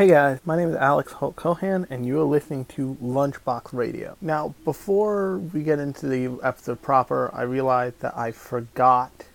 Hey 0.00 0.08
guys, 0.08 0.38
my 0.46 0.56
name 0.56 0.70
is 0.70 0.76
Alex 0.76 1.12
Holt 1.12 1.36
Cohan, 1.36 1.86
and 1.90 2.06
you 2.06 2.18
are 2.18 2.24
listening 2.24 2.64
to 2.70 2.96
Lunchbox 3.02 3.74
Radio. 3.74 4.16
Now, 4.22 4.54
before 4.64 5.36
we 5.36 5.62
get 5.62 5.78
into 5.78 6.06
the 6.06 6.40
episode 6.42 6.80
proper, 6.80 7.30
I 7.34 7.42
realized 7.42 8.00
that 8.00 8.16
I 8.16 8.32
forgot 8.32 9.26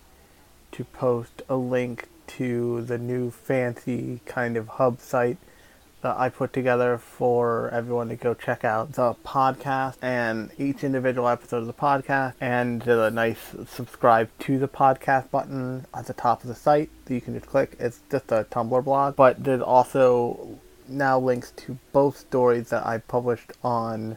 to 0.72 0.82
post 0.82 1.42
a 1.48 1.54
link 1.54 2.08
to 2.38 2.82
the 2.82 2.98
new 2.98 3.30
fancy 3.30 4.22
kind 4.26 4.56
of 4.56 4.66
hub 4.66 4.98
site 4.98 5.38
that 6.06 6.20
I 6.20 6.28
put 6.28 6.52
together 6.52 6.98
for 6.98 7.68
everyone 7.70 8.08
to 8.10 8.16
go 8.16 8.32
check 8.32 8.64
out 8.64 8.92
the 8.92 9.14
podcast 9.24 9.96
and 10.02 10.52
each 10.56 10.84
individual 10.84 11.26
episode 11.26 11.58
of 11.58 11.66
the 11.66 11.72
podcast 11.72 12.34
and 12.40 12.80
the 12.82 13.10
nice 13.10 13.56
subscribe 13.66 14.30
to 14.40 14.56
the 14.56 14.68
podcast 14.68 15.30
button 15.32 15.84
at 15.92 16.06
the 16.06 16.12
top 16.12 16.42
of 16.42 16.48
the 16.48 16.54
site 16.54 16.90
that 17.06 17.14
you 17.14 17.20
can 17.20 17.34
just 17.34 17.46
click. 17.46 17.76
It's 17.80 18.02
just 18.08 18.30
a 18.30 18.46
Tumblr 18.52 18.84
blog, 18.84 19.16
but 19.16 19.42
there's 19.42 19.60
also 19.60 20.60
now 20.86 21.18
links 21.18 21.50
to 21.56 21.76
both 21.92 22.16
stories 22.16 22.68
that 22.68 22.86
I 22.86 22.98
published 22.98 23.52
on 23.64 24.16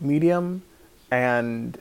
Medium 0.00 0.64
and 1.12 1.80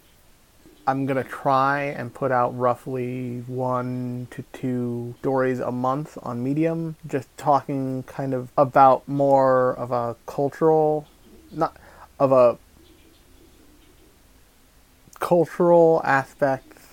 I'm 0.91 1.05
gonna 1.05 1.23
try 1.23 1.84
and 1.84 2.13
put 2.13 2.34
out 2.34 2.50
roughly 2.50 3.45
one 3.48 4.27
to 4.31 4.44
two 4.52 5.16
stories 5.20 5.62
a 5.62 5.72
month 5.72 6.17
on 6.22 6.44
Medium, 6.44 6.98
just 7.08 7.30
talking 7.38 8.04
kind 8.04 8.34
of 8.34 8.52
about 8.58 9.08
more 9.08 9.73
of 9.76 9.94
a 9.94 10.17
cultural, 10.26 11.08
not 11.50 11.77
of 12.20 12.34
a 12.34 12.58
cultural 15.22 16.02
aspects 16.04 16.88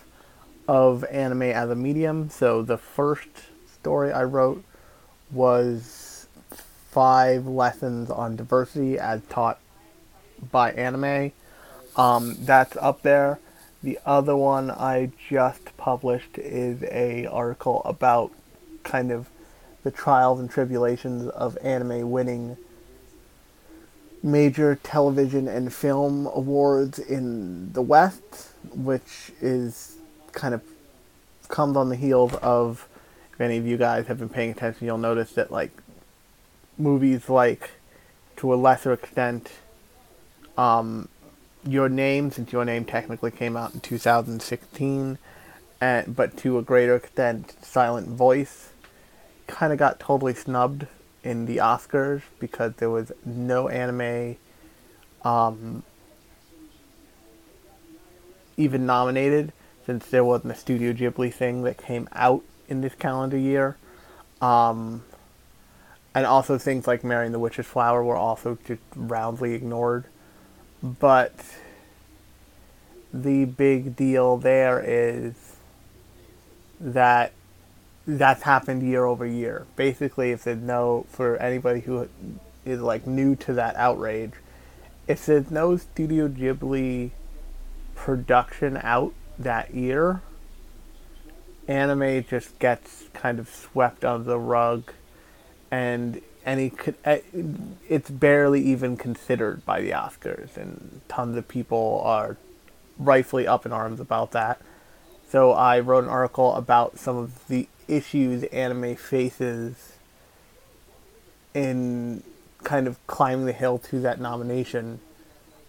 of 0.69 1.02
anime 1.07 1.43
as 1.43 1.69
a 1.69 1.74
medium. 1.74 2.30
So 2.30 2.62
the 2.62 2.79
first 2.79 3.30
story 3.66 4.12
I 4.12 4.23
wrote 4.23 4.62
was 5.29 6.29
five 6.52 7.49
lessons 7.49 8.12
on 8.12 8.37
diversity 8.37 8.96
as 8.96 9.23
taught 9.29 9.59
by 10.52 10.71
anime. 10.71 11.32
Um, 11.96 12.37
that's 12.38 12.76
up 12.76 13.02
there 13.02 13.41
the 13.82 13.98
other 14.04 14.37
one 14.37 14.71
I 14.71 15.12
just 15.29 15.76
published 15.76 16.38
is 16.38 16.82
a 16.84 17.26
article 17.26 17.82
about 17.85 18.32
kind 18.82 19.12
of 19.12 19.29
the 19.85 19.90
trials 19.90 20.40
and 20.40 20.51
tribulations 20.51 21.29
of 21.29 21.57
anime 21.62 22.10
winning 22.10 22.57
major 24.23 24.74
television 24.82 25.46
and 25.46 25.73
film 25.73 26.26
awards 26.26 26.98
in 26.98 27.73
the 27.73 27.82
West, 27.82 28.48
which 28.73 29.30
is 29.40 29.96
kind 30.32 30.54
of 30.54 30.63
comes 31.48 31.76
on 31.76 31.88
the 31.88 31.96
heels 31.96 32.35
of 32.35 32.88
if 33.32 33.40
any 33.40 33.57
of 33.57 33.66
you 33.66 33.76
guys 33.76 34.09
have 34.09 34.18
been 34.18 34.29
paying 34.29 34.51
attention, 34.51 34.87
you'll 34.87 34.98
notice 34.98 35.32
that 35.32 35.52
like 35.52 35.70
movies 36.76 37.29
like 37.29 37.70
to 38.37 38.52
a 38.52 38.57
lesser 38.57 38.92
extent 38.92 39.51
um, 40.57 41.09
your 41.69 41.88
Name, 41.88 42.30
since 42.30 42.52
Your 42.52 42.65
Name 42.65 42.85
technically 42.85 43.30
came 43.30 43.57
out 43.57 43.74
in 43.74 43.80
2016, 43.80 45.19
and 45.80 46.16
but 46.16 46.37
to 46.38 46.59
a 46.59 46.63
greater 46.63 46.97
extent, 46.97 47.55
Silent 47.63 48.09
Voice 48.09 48.71
kind 49.47 49.73
of 49.73 49.79
got 49.79 50.01
totally 50.01 50.35
snubbed 50.35 50.87
in 51.23 51.47
the 51.47 51.59
Oscars 51.59 52.23
because 52.38 52.75
there 52.77 52.91
was 52.91 53.13
no 53.25 53.69
anime 53.69 54.37
um, 55.25 55.83
even 58.57 58.87
nominated 58.87 59.53
since 59.87 60.07
there 60.07 60.25
wasn't 60.25 60.53
a 60.53 60.57
Studio 60.57 60.93
Ghibli 60.93 61.32
thing 61.32 61.63
that 61.63 61.79
came 61.79 62.09
out 62.13 62.43
in 62.69 62.80
this 62.80 62.95
calendar 62.95 63.38
year. 63.38 63.77
Um, 64.41 65.05
and 66.15 66.27
also 66.27 66.59
things 66.59 66.87
like 66.87 67.05
Mary 67.05 67.27
and 67.27 67.34
the 67.34 67.38
Witch's 67.38 67.66
Flower 67.66 68.03
were 68.03 68.16
also 68.16 68.59
just 68.66 68.82
roundly 68.94 69.55
ignored. 69.55 70.05
But 70.82 71.34
the 73.12 73.44
big 73.47 73.97
deal 73.97 74.37
there 74.37 74.81
is 74.81 75.34
that 76.80 77.32
that's 78.06 78.42
happened 78.42 78.82
year 78.82 79.04
over 79.04 79.26
year. 79.26 79.66
Basically, 79.76 80.30
if 80.30 80.44
there's 80.44 80.62
no, 80.62 81.06
for 81.10 81.36
anybody 81.36 81.80
who 81.80 82.08
is 82.64 82.80
like 82.80 83.06
new 83.06 83.34
to 83.36 83.53
that 83.54 83.76
outrage, 83.76 84.32
if 85.06 85.26
there's 85.26 85.50
no 85.50 85.76
Studio 85.76 86.28
Ghibli 86.28 87.10
production 87.94 88.78
out 88.82 89.12
that 89.38 89.74
year, 89.74 90.22
anime 91.66 92.24
just 92.24 92.58
gets 92.58 93.04
kind 93.12 93.38
of 93.38 93.48
swept 93.48 94.04
under 94.04 94.24
the 94.24 94.38
rug 94.38 94.92
and 95.70 96.20
any 96.44 96.72
eh, 97.04 97.21
it's 97.88 98.10
barely 98.10 98.62
even 98.62 98.97
considered 98.97 99.65
by 99.65 99.81
the 99.81 99.91
Oscars, 99.91 100.56
and 100.56 101.00
tons 101.09 101.37
of 101.37 101.49
people 101.49 102.00
are 102.04 102.37
rightfully 102.99 103.47
up 103.47 103.66
in 103.66 103.72
arms 103.72 104.00
about 104.00 104.32
that. 104.32 104.60
So 105.28 105.53
I 105.53 105.81
wrote 105.81 106.04
an 106.04 106.10
article 106.10 106.54
about 106.54 106.98
some 106.98 107.16
of 107.16 107.47
the 107.48 107.69
issues 107.87 108.44
anime 108.44 108.97
faces 108.97 109.98
in 111.54 112.22
kind 112.65 112.87
of 112.87 113.04
climbing 113.06 113.47
the 113.47 113.53
hill 113.53 113.78
to 113.78 114.00
that 114.00 114.21
nomination. 114.21 115.00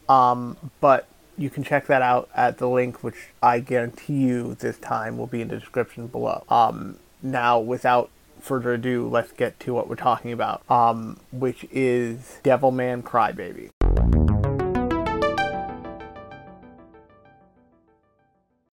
Um, 0.07 0.57
but 0.79 1.07
you 1.37 1.49
can 1.49 1.63
check 1.63 1.87
that 1.87 2.01
out 2.01 2.29
at 2.35 2.57
the 2.57 2.67
link, 2.67 3.03
which 3.03 3.29
I 3.41 3.59
guarantee 3.59 4.21
you 4.21 4.55
this 4.55 4.77
time 4.77 5.17
will 5.17 5.27
be 5.27 5.41
in 5.41 5.47
the 5.49 5.57
description 5.57 6.07
below. 6.07 6.43
Um, 6.49 6.97
now, 7.21 7.59
without 7.59 8.09
further 8.39 8.73
ado, 8.73 9.07
let's 9.07 9.31
get 9.31 9.59
to 9.61 9.73
what 9.73 9.87
we're 9.87 9.95
talking 9.95 10.31
about, 10.31 10.69
um, 10.69 11.19
which 11.31 11.65
is 11.71 12.39
Devilman 12.43 13.03
Crybaby. 13.03 13.69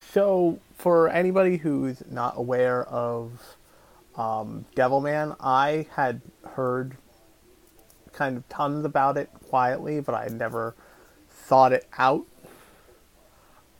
So, 0.00 0.60
for 0.76 1.08
anybody 1.08 1.58
who's 1.58 2.02
not 2.10 2.34
aware 2.36 2.84
of 2.84 3.56
um, 4.16 4.64
Devilman, 4.74 5.36
I 5.40 5.86
had 5.94 6.22
heard 6.54 6.96
kind 8.12 8.36
of 8.36 8.48
tons 8.48 8.84
about 8.84 9.18
it 9.18 9.28
quietly, 9.48 10.00
but 10.00 10.14
I 10.14 10.24
had 10.24 10.32
never 10.32 10.74
thought 11.28 11.72
it 11.72 11.86
out. 11.98 12.24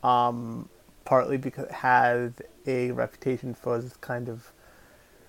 Um, 0.02 0.68
partly 1.06 1.38
because 1.38 1.64
it 1.64 1.72
has 1.72 2.32
a 2.66 2.90
reputation 2.90 3.54
for 3.54 3.80
this 3.80 3.96
kind 3.96 4.28
of 4.28 4.52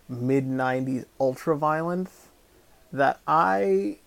mid 0.10 0.46
90s 0.48 1.06
ultra 1.20 1.58
violence 1.58 2.28
that 2.92 3.20
I, 3.28 3.98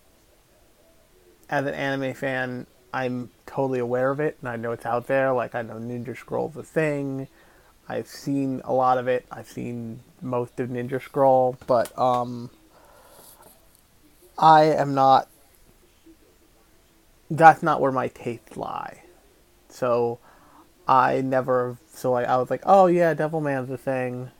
as 1.49 1.65
an 1.65 1.73
anime 1.73 2.13
fan, 2.13 2.67
I'm 2.93 3.29
totally 3.45 3.79
aware 3.79 4.11
of 4.11 4.19
it 4.19 4.37
and 4.41 4.49
I 4.49 4.55
know 4.55 4.71
it's 4.71 4.85
out 4.85 5.07
there. 5.07 5.31
Like 5.33 5.55
I 5.55 5.61
know 5.61 5.75
Ninja 5.75 6.17
Scroll's 6.17 6.57
a 6.57 6.63
thing. 6.63 7.27
I've 7.87 8.07
seen 8.07 8.61
a 8.63 8.73
lot 8.73 8.97
of 8.97 9.07
it. 9.07 9.25
I've 9.31 9.49
seen 9.49 10.01
most 10.21 10.59
of 10.59 10.69
Ninja 10.69 11.01
Scroll, 11.01 11.57
but 11.67 11.97
um, 11.99 12.49
I 14.37 14.63
am 14.63 14.93
not. 14.93 15.27
That's 17.29 17.61
not 17.61 17.81
where 17.81 17.91
my 17.91 18.07
tastes 18.07 18.55
lie. 18.55 19.03
So 19.67 20.19
I 20.87 21.19
never. 21.21 21.77
So 21.93 22.13
I, 22.13 22.23
I 22.23 22.37
was 22.37 22.49
like, 22.49 22.63
oh 22.65 22.87
yeah, 22.87 23.13
Devilman's 23.13 23.69
a 23.69 23.77
thing. 23.77 24.31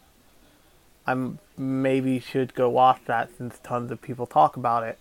I'm 1.05 1.39
maybe 1.57 2.19
should 2.19 2.53
go 2.53 2.69
watch 2.69 3.01
that 3.05 3.29
since 3.37 3.59
tons 3.63 3.91
of 3.91 4.01
people 4.01 4.25
talk 4.25 4.55
about 4.55 4.83
it. 4.83 4.99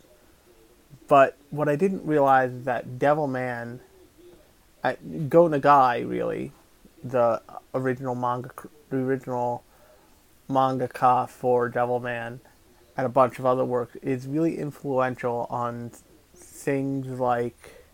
But 1.08 1.36
what 1.50 1.68
I 1.68 1.76
didn't 1.76 2.04
realize 2.06 2.52
is 2.52 2.64
that 2.64 2.98
Devilman, 2.98 3.80
Go 4.82 5.48
Nagai 5.48 6.08
really, 6.08 6.52
the 7.02 7.42
original 7.74 8.14
manga, 8.14 8.50
the 8.90 8.96
original 8.96 9.62
mangaka 10.48 11.28
for 11.28 11.70
Devilman, 11.70 12.40
and 12.96 13.06
a 13.06 13.08
bunch 13.08 13.38
of 13.38 13.46
other 13.46 13.64
works, 13.64 13.96
is 14.02 14.26
really 14.26 14.58
influential 14.58 15.46
on 15.50 15.90
things 16.34 17.18
like, 17.18 17.84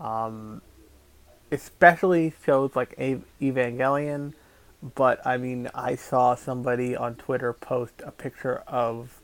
um, 0.00 0.62
especially 1.50 2.32
shows 2.44 2.74
like 2.74 2.96
Evangelion. 2.96 4.34
But 4.82 5.24
I 5.24 5.36
mean, 5.36 5.70
I 5.74 5.94
saw 5.94 6.34
somebody 6.34 6.96
on 6.96 7.14
Twitter 7.14 7.52
post 7.52 8.02
a 8.04 8.10
picture 8.10 8.64
of 8.66 9.20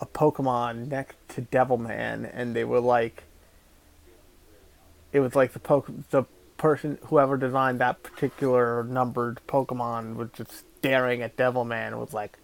a 0.00 0.06
Pokemon 0.06 0.88
next 0.88 1.16
to 1.30 1.42
Devilman, 1.42 2.30
and 2.32 2.56
they 2.56 2.64
were 2.64 2.80
like, 2.80 3.24
it 5.12 5.20
was 5.20 5.34
like 5.34 5.52
the 5.52 5.58
poke 5.58 5.90
the 6.10 6.24
person 6.56 6.98
whoever 7.04 7.36
designed 7.36 7.78
that 7.80 8.02
particular 8.02 8.84
numbered 8.84 9.40
Pokemon 9.46 10.16
was 10.16 10.30
just 10.32 10.64
staring 10.78 11.20
at 11.20 11.36
Devilman 11.36 11.98
was 11.98 12.14
like, 12.14 12.38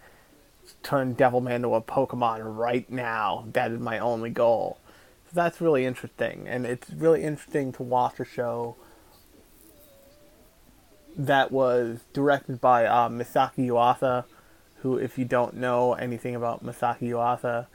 turn 0.83 1.15
Devilman 1.15 1.63
to 1.63 1.75
a 1.75 1.81
Pokemon 1.81 2.57
right 2.57 2.91
now. 2.91 3.47
That 3.53 3.73
is 3.73 3.81
my 3.81 3.99
only 3.99 4.31
goal. 4.31 4.79
So 5.27 5.31
that's 5.33 5.61
really 5.61 5.87
interesting, 5.87 6.47
and 6.47 6.67
it's 6.67 6.91
really 6.91 7.23
interesting 7.23 7.73
to 7.73 7.83
watch 7.83 8.21
a 8.21 8.25
show 8.25 8.77
that 11.17 11.53
was 11.53 12.01
directed 12.13 12.61
by 12.61 12.87
uh, 12.87 13.09
Masaaki 13.09 13.67
Yuasa 13.67 14.25
who, 14.83 14.97
if 14.97 15.17
you 15.17 15.25
don't 15.25 15.55
know 15.55 15.95
anything 15.95 16.35
about 16.35 16.65
Masaaki 16.65 17.11
Yuasa, 17.11 17.67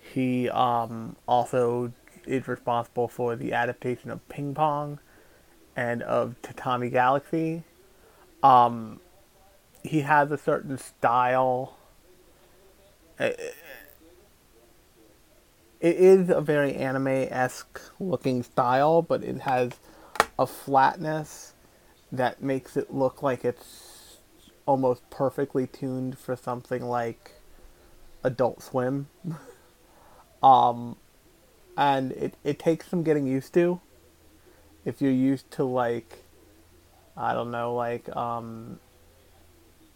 He 0.00 0.48
um, 0.48 1.14
also 1.28 1.92
is 2.26 2.48
responsible 2.48 3.06
for 3.06 3.36
the 3.36 3.52
adaptation 3.52 4.10
of 4.10 4.26
Ping 4.30 4.54
Pong 4.54 4.98
and 5.76 6.02
of 6.02 6.40
Tatami 6.40 6.88
Galaxy. 6.88 7.64
Um, 8.42 9.00
he 9.82 10.00
has 10.00 10.30
a 10.30 10.38
certain 10.38 10.78
style. 10.78 11.76
It, 13.18 13.54
it 15.80 15.96
is 15.96 16.30
a 16.30 16.40
very 16.40 16.74
anime 16.76 17.08
esque 17.08 17.80
looking 18.00 18.42
style, 18.42 19.02
but 19.02 19.22
it 19.22 19.40
has 19.40 19.72
a 20.38 20.46
flatness 20.46 21.53
that 22.16 22.42
makes 22.42 22.76
it 22.76 22.92
look 22.92 23.22
like 23.22 23.44
it's 23.44 24.18
almost 24.66 25.08
perfectly 25.10 25.66
tuned 25.66 26.18
for 26.18 26.36
something 26.36 26.84
like 26.84 27.32
Adult 28.22 28.62
Swim. 28.62 29.08
um, 30.42 30.96
and 31.76 32.12
it, 32.12 32.34
it 32.44 32.58
takes 32.58 32.88
some 32.88 33.02
getting 33.02 33.26
used 33.26 33.52
to. 33.54 33.80
If 34.84 35.00
you're 35.00 35.12
used 35.12 35.50
to 35.52 35.64
like, 35.64 36.24
I 37.16 37.32
don't 37.32 37.50
know, 37.50 37.74
like 37.74 38.14
um, 38.14 38.78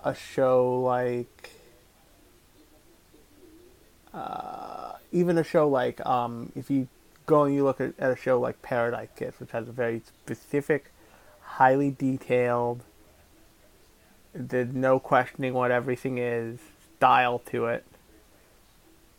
a 0.05 0.15
show 0.15 0.81
like, 0.81 1.51
uh, 4.15 4.93
even 5.13 5.39
a 5.39 5.45
show 5.45 5.69
like 5.69 6.05
um, 6.07 6.53
if 6.57 6.71
you 6.71 6.89
go 7.27 7.45
and 7.45 7.55
you 7.55 7.63
look 7.63 7.81
at, 7.81 7.93
at 7.99 8.11
a 8.11 8.17
show 8.17 8.41
like 8.41 8.61
Paradise 8.63 9.09
Kiss, 9.15 9.39
which 9.39 9.51
has 9.51 9.69
a 9.69 9.73
very 9.73 10.01
specific, 10.25 10.91
highly 11.59 11.91
detailed, 11.91 12.83
there's 14.33 14.73
no 14.73 14.99
questioning 14.99 15.53
what 15.53 15.71
everything 15.71 16.19
is, 16.19 16.59
style 16.97 17.39
to 17.39 17.67
it 17.67 17.85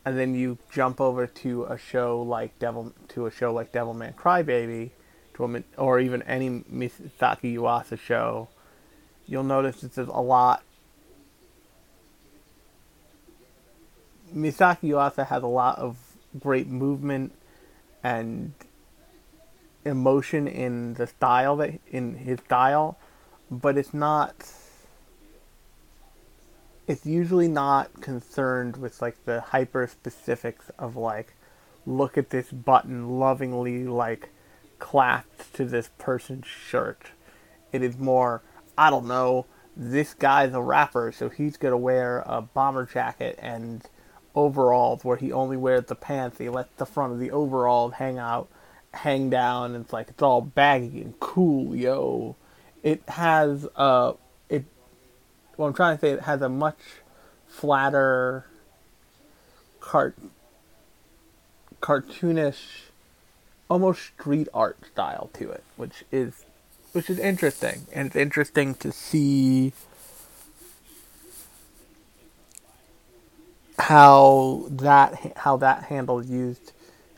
and 0.05 0.17
then 0.17 0.33
you 0.33 0.57
jump 0.71 0.99
over 0.99 1.27
to 1.27 1.65
a 1.65 1.77
show 1.77 2.21
like 2.21 2.57
Devil 2.57 2.93
to 3.09 3.25
a 3.25 3.31
show 3.31 3.53
like 3.53 3.71
Devilman 3.71 4.15
Crybaby, 4.15 4.89
to 5.35 5.45
a, 5.45 5.63
or 5.77 5.99
even 5.99 6.23
any 6.23 6.49
Misaki 6.49 7.55
Yuasa 7.55 7.99
show, 7.99 8.49
you'll 9.27 9.43
notice 9.43 9.81
there's 9.81 10.07
a 10.07 10.11
lot. 10.11 10.63
Misaki 14.33 14.89
Yuasa 14.89 15.27
has 15.27 15.43
a 15.43 15.47
lot 15.47 15.77
of 15.77 15.97
great 16.39 16.67
movement 16.67 17.33
and 18.03 18.53
emotion 19.85 20.47
in 20.47 20.95
the 20.95 21.07
style 21.07 21.55
that 21.57 21.79
in 21.87 22.15
his 22.15 22.39
style, 22.39 22.97
but 23.49 23.77
it's 23.77 23.93
not 23.93 24.51
it's 26.87 27.05
usually 27.05 27.47
not 27.47 28.01
concerned 28.01 28.77
with 28.77 29.01
like 29.01 29.23
the 29.25 29.41
hyper 29.41 29.87
specifics 29.87 30.71
of 30.79 30.95
like 30.95 31.35
look 31.85 32.17
at 32.17 32.31
this 32.31 32.51
button 32.51 33.19
lovingly 33.19 33.85
like 33.85 34.29
clasped 34.79 35.53
to 35.53 35.65
this 35.65 35.89
person's 35.97 36.47
shirt. 36.47 37.11
It 37.71 37.83
is 37.83 37.97
more 37.97 38.41
I 38.77 38.89
don't 38.89 39.07
know, 39.07 39.45
this 39.75 40.13
guy's 40.13 40.53
a 40.53 40.61
rapper, 40.61 41.11
so 41.11 41.29
he's 41.29 41.57
gonna 41.57 41.77
wear 41.77 42.23
a 42.25 42.41
bomber 42.41 42.85
jacket 42.85 43.37
and 43.41 43.85
overalls 44.35 45.03
where 45.03 45.17
he 45.17 45.31
only 45.31 45.57
wears 45.57 45.85
the 45.85 45.95
pants, 45.95 46.37
he 46.37 46.49
lets 46.49 46.73
the 46.77 46.85
front 46.85 47.13
of 47.13 47.19
the 47.19 47.31
overalls 47.31 47.93
hang 47.93 48.17
out 48.17 48.49
hang 48.93 49.29
down 49.29 49.75
it's 49.75 49.93
like 49.93 50.09
it's 50.09 50.21
all 50.21 50.41
baggy 50.41 51.01
and 51.01 51.19
cool, 51.19 51.75
yo. 51.75 52.35
It 52.83 53.03
has 53.07 53.67
uh 53.75 54.13
what 55.59 55.67
I'm 55.67 55.73
trying 55.73 55.97
to 55.97 56.01
say, 56.01 56.11
it 56.11 56.21
has 56.21 56.41
a 56.41 56.47
much 56.47 56.77
flatter, 57.49 58.45
cart, 59.81 60.17
cartoonish, 61.81 62.83
almost 63.69 64.01
street 64.01 64.47
art 64.53 64.77
style 64.89 65.29
to 65.33 65.51
it, 65.51 65.65
which 65.75 66.05
is 66.13 66.45
which 66.93 67.09
is 67.09 67.19
interesting, 67.19 67.87
and 67.91 68.07
it's 68.07 68.15
interesting 68.15 68.73
to 68.75 68.93
see 68.93 69.73
how 73.79 74.63
that 74.69 75.33
how 75.39 75.57
that 75.57 75.83
handle 75.83 76.23
used, 76.23 76.71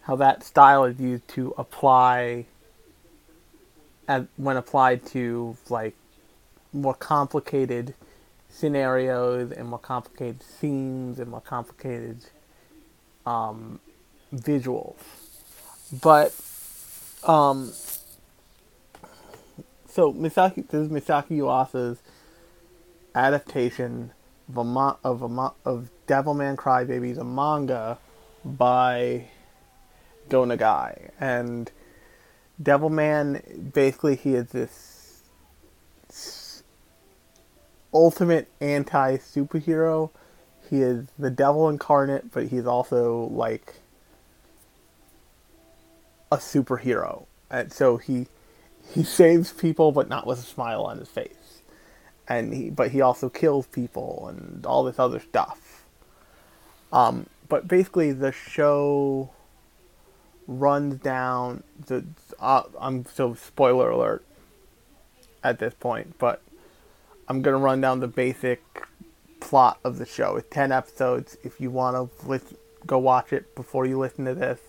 how 0.03 0.15
that 0.15 0.43
style 0.43 0.83
is 0.85 0.99
used 0.99 1.27
to 1.29 1.53
apply, 1.57 2.45
and 4.07 4.27
when 4.37 4.57
applied 4.57 5.05
to 5.07 5.57
like 5.69 5.95
more 6.73 6.93
complicated 6.93 7.93
scenarios 8.49 9.51
and 9.51 9.69
more 9.69 9.79
complicated 9.79 10.41
scenes 10.43 11.19
and 11.19 11.29
more 11.29 11.41
complicated 11.41 12.25
um, 13.25 13.79
visuals. 14.33 14.97
But 16.01 16.33
um, 17.23 17.71
so 19.87 20.13
Misaki, 20.13 20.67
this 20.67 20.85
is 20.85 20.89
Misaki 20.89 21.37
Yuasa's 21.37 21.99
adaptation 23.13 24.11
of 24.49 24.57
a, 24.57 24.97
of 25.03 25.21
a, 25.21 25.51
of 25.65 25.89
Devilman 26.07 26.55
Crybaby, 26.55 27.15
the 27.15 27.23
manga 27.23 27.97
by 28.43 29.27
Go 30.31 30.45
Nagai, 30.45 31.09
and 31.19 31.69
Devilman 32.63 33.73
basically 33.73 34.15
he 34.15 34.35
is 34.35 34.47
this 34.51 35.33
ultimate 37.93 38.47
anti 38.61 39.17
superhero. 39.17 40.09
He 40.69 40.81
is 40.81 41.07
the 41.19 41.29
devil 41.29 41.67
incarnate, 41.67 42.31
but 42.31 42.47
he's 42.47 42.65
also 42.65 43.27
like 43.33 43.73
a 46.31 46.37
superhero. 46.37 47.25
And 47.49 47.73
so 47.73 47.97
he 47.97 48.27
he 48.93 49.03
saves 49.03 49.51
people 49.51 49.91
but 49.91 50.07
not 50.07 50.25
with 50.25 50.39
a 50.39 50.43
smile 50.43 50.83
on 50.83 50.99
his 50.99 51.09
face. 51.09 51.61
And 52.25 52.53
he 52.53 52.69
but 52.69 52.91
he 52.91 53.01
also 53.01 53.27
kills 53.27 53.67
people 53.67 54.29
and 54.29 54.65
all 54.65 54.85
this 54.85 54.97
other 54.97 55.19
stuff. 55.19 55.83
Um 56.93 57.25
but 57.49 57.67
basically 57.67 58.13
the 58.13 58.31
show 58.31 59.31
runs 60.51 60.99
down 60.99 61.63
the 61.87 62.05
uh, 62.39 62.63
I'm 62.79 63.05
so 63.05 63.33
spoiler 63.33 63.89
alert 63.89 64.25
at 65.43 65.59
this 65.59 65.73
point, 65.73 66.17
but 66.19 66.41
I'm 67.27 67.41
gonna 67.41 67.57
run 67.57 67.79
down 67.81 68.01
the 68.01 68.07
basic 68.07 68.61
plot 69.39 69.79
of 69.83 69.97
the 69.97 70.05
show. 70.05 70.35
It's 70.35 70.49
ten 70.49 70.71
episodes. 70.71 71.37
If 71.43 71.61
you 71.61 71.71
want 71.71 71.95
to 71.95 72.27
listen, 72.27 72.57
go 72.85 72.97
watch 72.99 73.31
it 73.31 73.55
before 73.55 73.85
you 73.85 73.97
listen 73.97 74.25
to 74.25 74.35
this. 74.35 74.59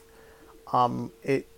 Um, 0.73 1.13
it, 1.23 1.49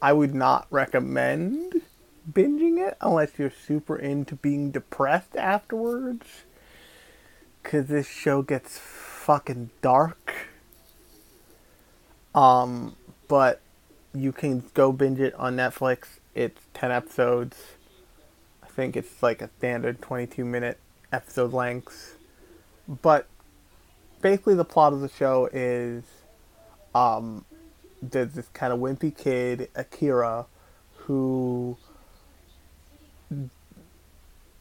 I 0.00 0.12
would 0.12 0.34
not 0.34 0.66
recommend 0.70 1.82
binging 2.30 2.78
it 2.78 2.96
unless 3.00 3.38
you're 3.38 3.50
super 3.50 3.96
into 3.96 4.36
being 4.36 4.70
depressed 4.70 5.36
afterwards. 5.36 6.44
Cause 7.62 7.86
this 7.86 8.08
show 8.08 8.42
gets 8.42 8.78
fucking 8.78 9.70
dark. 9.82 10.48
Um, 12.34 12.96
but 13.28 13.61
you 14.14 14.32
can 14.32 14.64
go 14.74 14.92
binge 14.92 15.20
it 15.20 15.34
on 15.34 15.56
Netflix. 15.56 16.18
It's 16.34 16.60
ten 16.74 16.90
episodes 16.90 17.56
I 18.72 18.74
think 18.74 18.96
it's 18.96 19.22
like 19.22 19.42
a 19.42 19.50
standard 19.58 20.00
22 20.00 20.46
minute 20.46 20.78
episode 21.12 21.52
length. 21.52 22.16
But 22.88 23.26
basically, 24.22 24.54
the 24.54 24.64
plot 24.64 24.94
of 24.94 25.02
the 25.02 25.10
show 25.10 25.50
is 25.52 26.04
um, 26.94 27.44
there's 28.00 28.32
this 28.32 28.48
kind 28.54 28.72
of 28.72 28.78
wimpy 28.78 29.14
kid, 29.14 29.68
Akira, 29.74 30.46
who 30.96 31.76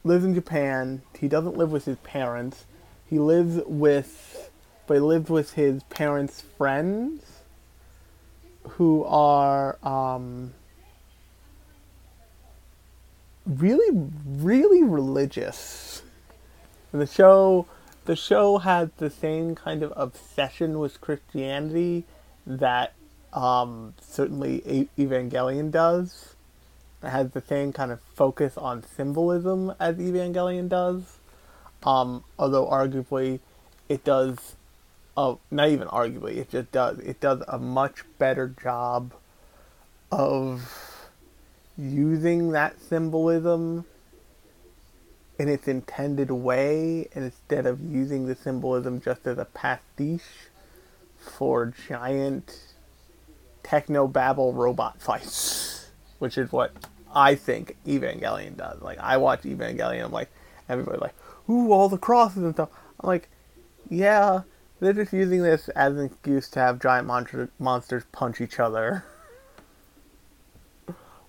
lives 0.04 0.26
in 0.26 0.34
Japan. 0.36 1.04
He 1.18 1.30
doesn't 1.30 1.56
live 1.56 1.72
with 1.72 1.86
his 1.86 1.98
parents. 2.00 2.66
He 3.10 3.18
lives 3.18 3.62
with, 3.66 4.52
but 4.88 4.96
he 4.96 5.00
lives 5.00 5.30
with 5.30 5.54
his 5.54 5.84
parents' 5.84 6.42
friends, 6.58 7.24
who 8.64 9.04
are 9.06 9.78
um, 9.84 10.54
really, 13.46 14.10
really 14.26 14.84
religious. 14.84 16.04
And 16.92 17.02
the 17.02 17.08
show, 17.08 17.66
the 18.06 18.16
show 18.16 18.60
has 18.60 18.90
the 18.98 19.10
same 19.10 19.56
kind 19.56 19.84
of 19.84 19.94
obsession 19.96 20.80
with 20.80 21.02
Christianity 21.02 22.06
that 22.46 22.94
um, 23.34 23.94
certainly 24.02 24.90
Evangelion 24.98 25.72
does. 25.72 26.36
It 27.04 27.10
has 27.10 27.32
the 27.32 27.42
same 27.42 27.74
kind 27.74 27.92
of 27.92 28.00
focus 28.14 28.58
on 28.58 28.84
symbolism 28.84 29.74
as 29.80 29.96
Evangelion 29.98 30.70
does. 30.70 31.18
Um, 31.84 32.24
although 32.38 32.68
arguably, 32.68 33.40
it 33.90 34.04
does. 34.04 34.56
Uh, 35.18 35.36
not 35.50 35.70
even 35.70 35.88
arguably, 35.90 36.38
it 36.38 36.50
just 36.50 36.72
does. 36.72 37.00
It 37.00 37.20
does 37.20 37.44
a 37.48 37.60
much 37.60 38.04
better 38.18 38.48
job 38.48 39.14
of 40.12 41.10
using 41.78 42.52
that 42.52 42.80
symbolism 42.80 43.86
in 45.38 45.50
its 45.50 45.68
intended 45.68 46.30
way 46.30 47.08
instead 47.14 47.66
of 47.66 47.82
using 47.82 48.28
the 48.28 48.36
symbolism 48.36 49.02
just 49.02 49.26
as 49.26 49.38
a 49.38 49.46
pastiche 49.46 50.50
for 51.18 51.74
giant 51.88 52.74
techno 53.64 54.08
babble 54.08 54.54
robot 54.54 55.02
fights, 55.02 55.90
which 56.20 56.38
is 56.38 56.52
what 56.52 56.72
I 57.14 57.36
think 57.36 57.76
Evangelion 57.86 58.56
does. 58.56 58.82
Like 58.82 59.00
I 59.00 59.18
watch 59.18 59.42
Evangelion, 59.44 60.06
I'm 60.06 60.12
like 60.12 60.30
everybody's 60.70 61.02
like, 61.02 61.16
ooh, 61.50 61.72
all 61.72 61.90
the 61.90 61.98
crosses 61.98 62.44
and 62.44 62.54
stuff. 62.54 62.70
I'm 63.00 63.08
like, 63.08 63.30
yeah, 63.90 64.42
they're 64.82 64.94
just 64.94 65.14
using 65.14 65.44
this 65.44 65.70
as 65.70 65.96
an 65.96 66.06
excuse 66.06 66.50
to 66.50 66.60
have 66.60 66.82
giant 66.82 67.08
monster, 67.08 67.50
monsters 67.60 68.04
punch 68.12 68.42
each 68.42 68.60
other. 68.60 69.06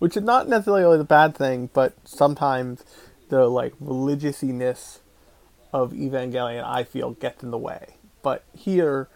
Which 0.01 0.17
is 0.17 0.25
not 0.25 0.49
necessarily 0.49 0.99
a 0.99 1.05
bad 1.05 1.37
thing, 1.37 1.71
but 1.73 1.95
sometimes 2.05 2.83
the 3.29 3.47
like 3.47 3.75
religiousness 3.79 5.01
of 5.73 5.93
Evangelion 5.93 6.65
I 6.65 6.83
feel 6.83 7.13
gets 7.13 7.43
in 7.43 7.51
the 7.51 7.59
way. 7.59 7.95
But 8.23 8.45
here 8.57 9.09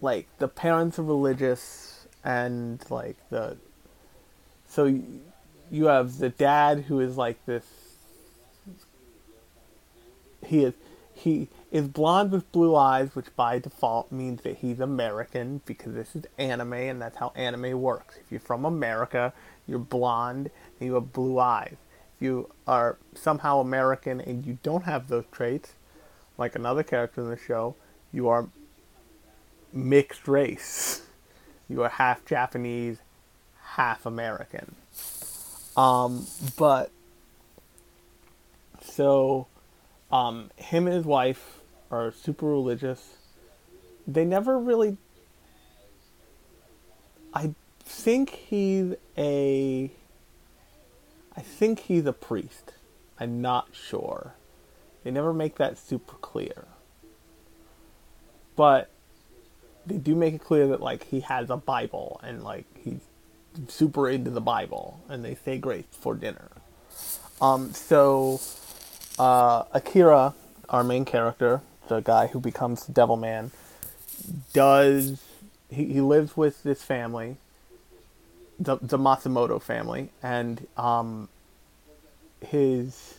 like 0.00 0.26
the 0.38 0.48
parents 0.48 0.98
are 0.98 1.02
religious 1.02 2.06
and 2.24 2.84
like 2.90 3.16
the 3.30 3.56
so 4.68 5.00
you 5.70 5.86
have 5.86 6.18
the 6.18 6.28
dad 6.28 6.80
who 6.80 7.00
is 7.00 7.16
like 7.16 7.44
this 7.46 7.64
he 10.44 10.64
is 10.64 10.74
he 11.14 11.48
is 11.70 11.88
blonde 11.88 12.30
with 12.30 12.50
blue 12.52 12.76
eyes, 12.76 13.14
which 13.14 13.34
by 13.34 13.58
default 13.58 14.12
means 14.12 14.42
that 14.42 14.58
he's 14.58 14.80
American 14.80 15.60
because 15.66 15.94
this 15.94 16.14
is 16.14 16.24
anime 16.38 16.72
and 16.74 17.02
that's 17.02 17.16
how 17.16 17.32
anime 17.34 17.80
works. 17.80 18.16
If 18.18 18.30
you're 18.30 18.40
from 18.40 18.64
America, 18.64 19.32
you're 19.66 19.78
blonde 19.78 20.50
and 20.78 20.86
you 20.86 20.94
have 20.94 21.12
blue 21.12 21.38
eyes. 21.38 21.76
If 22.16 22.22
you 22.22 22.50
are 22.66 22.96
somehow 23.14 23.60
American 23.60 24.20
and 24.20 24.46
you 24.46 24.58
don't 24.62 24.84
have 24.84 25.08
those 25.08 25.24
traits, 25.32 25.74
like 26.38 26.54
another 26.54 26.82
character 26.82 27.20
in 27.20 27.30
the 27.30 27.36
show, 27.36 27.74
you 28.12 28.28
are 28.28 28.48
mixed 29.72 30.28
race. 30.28 31.02
You 31.68 31.82
are 31.82 31.88
half 31.88 32.24
Japanese, 32.24 32.98
half 33.60 34.06
American. 34.06 34.76
Um, 35.76 36.28
but 36.56 36.92
so 38.80 39.48
um, 40.10 40.50
him 40.56 40.86
and 40.86 40.94
his 40.94 41.04
wife 41.04 41.60
are 41.90 42.12
super 42.12 42.46
religious. 42.46 43.16
They 44.06 44.24
never 44.24 44.58
really. 44.58 44.96
I 47.34 47.54
think 47.84 48.30
he's 48.30 48.94
a. 49.16 49.90
I 51.36 51.40
think 51.40 51.80
he's 51.80 52.06
a 52.06 52.12
priest. 52.12 52.72
I'm 53.18 53.40
not 53.40 53.68
sure. 53.72 54.34
They 55.04 55.10
never 55.10 55.32
make 55.32 55.56
that 55.56 55.78
super 55.78 56.14
clear. 56.14 56.66
But 58.56 58.90
they 59.84 59.98
do 59.98 60.14
make 60.14 60.34
it 60.34 60.40
clear 60.40 60.66
that 60.68 60.80
like 60.80 61.04
he 61.04 61.20
has 61.20 61.50
a 61.50 61.56
Bible 61.56 62.20
and 62.22 62.42
like 62.42 62.64
he's 62.82 63.00
super 63.68 64.08
into 64.08 64.30
the 64.30 64.40
Bible 64.40 65.00
and 65.08 65.24
they 65.24 65.34
say 65.34 65.58
grace 65.58 65.84
for 65.92 66.14
dinner. 66.14 66.48
Um, 67.40 67.72
so 67.72 68.40
uh, 69.18 69.64
Akira, 69.72 70.34
our 70.68 70.84
main 70.84 71.04
character, 71.04 71.62
the 71.88 72.00
guy 72.00 72.28
who 72.28 72.40
becomes 72.40 72.86
Devil 72.86 73.16
Man, 73.16 73.50
does 74.52 75.22
he, 75.70 75.92
he 75.92 76.00
lives 76.00 76.36
with 76.36 76.62
this 76.62 76.82
family, 76.82 77.36
the 78.58 78.76
the 78.80 78.98
Matsumoto 78.98 79.60
family, 79.60 80.10
and 80.22 80.66
um, 80.76 81.28
his 82.40 83.18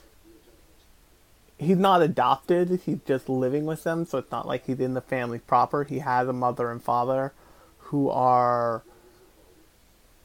he's 1.57 1.77
not 1.77 2.01
adopted. 2.01 2.81
He's 2.85 2.99
just 3.05 3.29
living 3.29 3.65
with 3.65 3.83
them, 3.83 4.05
so 4.05 4.17
it's 4.17 4.31
not 4.31 4.47
like 4.47 4.65
he's 4.65 4.79
in 4.79 4.93
the 4.93 5.01
family 5.01 5.39
proper. 5.39 5.83
He 5.83 5.99
has 5.99 6.27
a 6.27 6.33
mother 6.33 6.71
and 6.71 6.81
father 6.81 7.33
who 7.79 8.09
are 8.09 8.83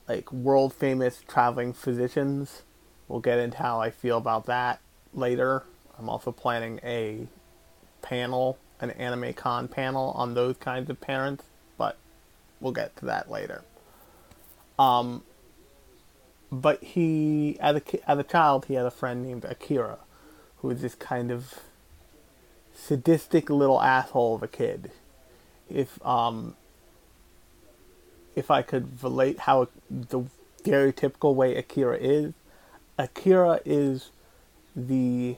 like 0.09 0.33
world 0.33 0.75
famous 0.75 1.23
traveling 1.27 1.73
physicians. 1.73 2.63
We'll 3.09 3.21
get 3.21 3.39
into 3.39 3.59
how 3.59 3.81
I 3.81 3.91
feel 3.91 4.19
about 4.19 4.47
that 4.47 4.81
later. 5.15 5.65
I'm 5.99 6.09
also 6.09 6.33
planning 6.33 6.81
a 6.83 7.27
panel, 8.01 8.59
an 8.81 8.91
anime 8.93 9.33
con 9.35 9.69
panel 9.69 10.13
on 10.17 10.35
those 10.35 10.57
kinds 10.57 10.91
of 10.91 11.01
parents, 11.01 11.45
but 11.79 11.97
we'll 12.61 12.73
get 12.73 12.97
to 12.97 13.07
that 13.07 13.31
later. 13.31 13.63
Um, 14.79 15.23
but 16.51 16.83
he, 16.83 17.57
as 17.61 17.77
a, 17.77 18.11
as 18.11 18.19
a 18.19 18.25
child, 18.25 18.67
he 18.67 18.75
had 18.75 18.87
a 18.87 18.91
friend 18.91 19.25
named 19.25 19.45
Akira, 19.45 19.99
who 20.59 20.69
was 20.69 20.83
this 20.83 20.95
kind 20.95 21.31
of 21.31 21.61
sadistic 22.75 23.49
little 23.51 23.81
asshole 23.81 24.35
of 24.35 24.43
a 24.43 24.49
kid. 24.49 24.91
If 25.71 26.05
um, 26.05 26.57
if 28.35 28.51
I 28.51 28.63
could 28.63 29.03
relate 29.03 29.41
how 29.41 29.69
the 29.91 30.25
stereotypical 30.63 31.35
way 31.35 31.57
Akira 31.57 31.97
is, 31.99 32.33
Akira 32.99 33.61
is 33.65 34.11
the 34.75 35.37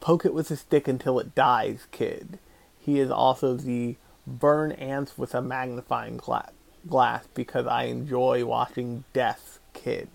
poke 0.00 0.24
it 0.24 0.34
with 0.34 0.50
a 0.50 0.56
stick 0.56 0.88
until 0.88 1.18
it 1.18 1.34
dies 1.34 1.86
kid. 1.90 2.38
He 2.78 2.98
is 3.00 3.10
also 3.10 3.54
the 3.54 3.96
burn 4.26 4.72
ants 4.72 5.18
with 5.18 5.34
a 5.34 5.42
magnifying 5.42 6.16
gla- 6.16 6.50
glass 6.86 7.26
because 7.34 7.66
I 7.66 7.84
enjoy 7.84 8.44
watching 8.44 9.04
death 9.12 9.58
kid. 9.72 10.08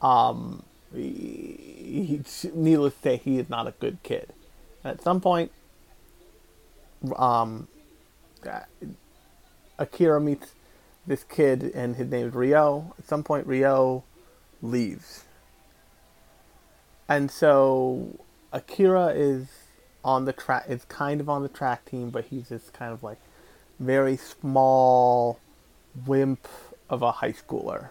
Um, 0.00 0.62
he, 0.94 2.20
he, 2.22 2.50
needless 2.54 2.94
to 2.94 3.00
say, 3.02 3.16
he 3.16 3.38
is 3.38 3.48
not 3.48 3.66
a 3.66 3.72
good 3.72 3.98
kid. 4.02 4.32
At 4.84 5.02
some 5.02 5.20
point, 5.20 5.50
um, 7.16 7.68
Akira 9.78 10.20
meets 10.20 10.52
this 11.06 11.24
kid, 11.24 11.62
and 11.74 11.96
his 11.96 12.10
name 12.10 12.28
is 12.28 12.34
Ryo. 12.34 12.94
At 12.98 13.06
some 13.06 13.22
point, 13.22 13.46
Ryo 13.46 14.04
leaves. 14.62 15.23
And 17.08 17.30
so 17.30 18.18
Akira 18.52 19.08
is 19.08 19.48
on 20.04 20.24
the 20.24 20.32
track, 20.32 20.66
is 20.68 20.84
kind 20.86 21.20
of 21.20 21.28
on 21.28 21.42
the 21.42 21.48
track 21.48 21.84
team, 21.84 22.10
but 22.10 22.26
he's 22.26 22.48
this 22.48 22.70
kind 22.70 22.92
of 22.92 23.02
like 23.02 23.18
very 23.78 24.16
small 24.16 25.40
wimp 26.06 26.48
of 26.88 27.02
a 27.02 27.12
high 27.12 27.32
schooler. 27.32 27.88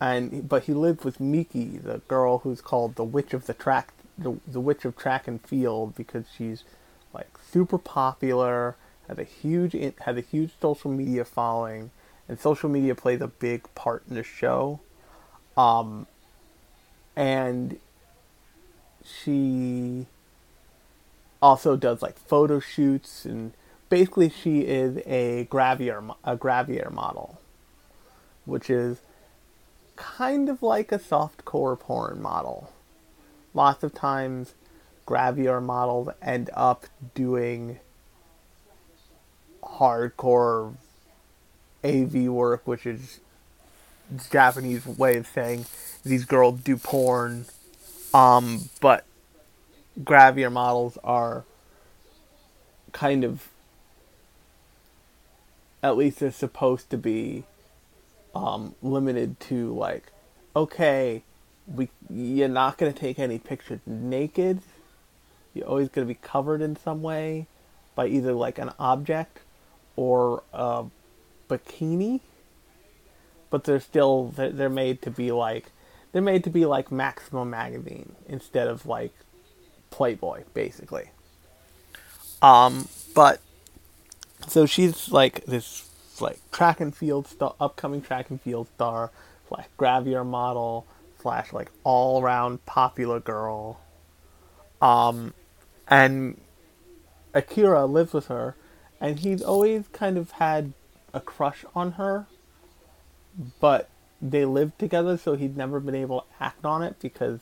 And 0.00 0.48
but 0.48 0.64
he 0.64 0.74
lives 0.74 1.04
with 1.04 1.20
Miki, 1.20 1.78
the 1.78 1.98
girl 2.08 2.38
who's 2.38 2.60
called 2.60 2.96
the 2.96 3.04
witch 3.04 3.32
of 3.32 3.46
the 3.46 3.54
track, 3.54 3.92
the, 4.18 4.38
the 4.46 4.60
witch 4.60 4.84
of 4.84 4.96
track 4.96 5.26
and 5.26 5.40
field, 5.40 5.94
because 5.96 6.26
she's 6.36 6.64
like 7.14 7.28
super 7.50 7.78
popular 7.78 8.76
has 9.08 9.18
a 9.18 9.24
huge 9.24 9.72
has 10.00 10.16
a 10.16 10.20
huge 10.20 10.50
social 10.60 10.90
media 10.90 11.24
following, 11.24 11.90
and 12.28 12.38
social 12.38 12.68
media 12.68 12.94
plays 12.94 13.20
a 13.20 13.28
big 13.28 13.62
part 13.74 14.02
in 14.08 14.16
the 14.16 14.22
show. 14.22 14.80
Um, 15.56 16.06
and 17.16 17.78
she 19.04 20.06
also 21.40 21.76
does 21.76 22.02
like 22.02 22.18
photo 22.18 22.60
shoots, 22.60 23.24
and 23.24 23.52
basically 23.88 24.28
she 24.28 24.60
is 24.60 24.98
a 25.06 25.48
Gravure 25.50 26.14
a 26.24 26.36
Gravure 26.36 26.92
model, 26.92 27.40
which 28.44 28.68
is 28.68 29.00
kind 29.96 30.48
of 30.48 30.62
like 30.62 30.92
a 30.92 30.98
soft 30.98 31.44
core 31.44 31.76
porn 31.76 32.20
model. 32.20 32.70
Lots 33.54 33.82
of 33.82 33.94
times, 33.94 34.54
Gravure 35.06 35.62
models 35.62 36.10
end 36.20 36.50
up 36.52 36.86
doing 37.14 37.78
hardcore 39.62 40.74
AV 41.84 42.14
work, 42.26 42.66
which 42.66 42.84
is 42.86 43.20
Japanese 44.30 44.86
way 44.86 45.16
of 45.16 45.26
saying 45.26 45.66
these 46.04 46.24
girls 46.24 46.60
do 46.60 46.76
porn. 46.76 47.46
Um, 48.14 48.70
but 48.80 49.04
Gravure 50.02 50.52
models 50.52 50.98
are 51.02 51.44
kind 52.92 53.24
of, 53.24 53.48
at 55.82 55.96
least 55.96 56.20
they're 56.20 56.30
supposed 56.30 56.90
to 56.90 56.98
be, 56.98 57.44
um, 58.34 58.74
limited 58.82 59.40
to 59.40 59.74
like, 59.74 60.12
okay, 60.54 61.22
we 61.66 61.88
you're 62.08 62.48
not 62.48 62.78
gonna 62.78 62.92
take 62.92 63.18
any 63.18 63.38
pictures 63.38 63.80
naked. 63.86 64.60
You're 65.52 65.66
always 65.66 65.88
gonna 65.88 66.06
be 66.06 66.14
covered 66.14 66.62
in 66.62 66.76
some 66.76 67.02
way 67.02 67.46
by 67.94 68.06
either 68.06 68.32
like 68.32 68.58
an 68.58 68.72
object 68.78 69.38
or 69.96 70.42
a 70.52 70.84
bikini, 71.48 72.20
but 73.50 73.64
they're 73.64 73.80
still 73.80 74.32
they're 74.36 74.68
made 74.68 75.02
to 75.02 75.10
be 75.10 75.32
like 75.32 75.66
they're 76.12 76.22
made 76.22 76.44
to 76.44 76.50
be 76.50 76.64
like 76.64 76.90
Maxim 76.90 77.50
magazine 77.50 78.14
instead 78.28 78.68
of 78.68 78.86
like 78.86 79.12
Playboy, 79.90 80.44
basically. 80.54 81.10
Um, 82.42 82.88
but 83.14 83.40
so 84.46 84.66
she's 84.66 85.10
like 85.10 85.44
this 85.46 85.90
like 86.20 86.38
track 86.50 86.80
and 86.80 86.94
field 86.94 87.26
star, 87.26 87.54
upcoming 87.60 88.02
track 88.02 88.30
and 88.30 88.40
field 88.40 88.68
star, 88.74 89.10
like 89.50 89.74
Gravure 89.76 90.24
model, 90.24 90.86
slash 91.20 91.52
like 91.52 91.70
all 91.84 92.22
around 92.22 92.64
popular 92.66 93.20
girl. 93.20 93.80
Um, 94.80 95.34
and 95.88 96.40
Akira 97.34 97.86
lives 97.86 98.12
with 98.12 98.26
her, 98.26 98.54
and 99.00 99.18
he's 99.20 99.42
always 99.42 99.88
kind 99.92 100.18
of 100.18 100.32
had 100.32 100.72
a 101.12 101.20
crush 101.20 101.64
on 101.74 101.92
her, 101.92 102.26
but 103.60 103.88
they 104.20 104.44
lived 104.44 104.78
together, 104.78 105.16
so 105.16 105.34
he'd 105.34 105.56
never 105.56 105.80
been 105.80 105.94
able 105.94 106.20
to 106.20 106.26
act 106.40 106.64
on 106.64 106.82
it 106.82 106.96
because 107.00 107.40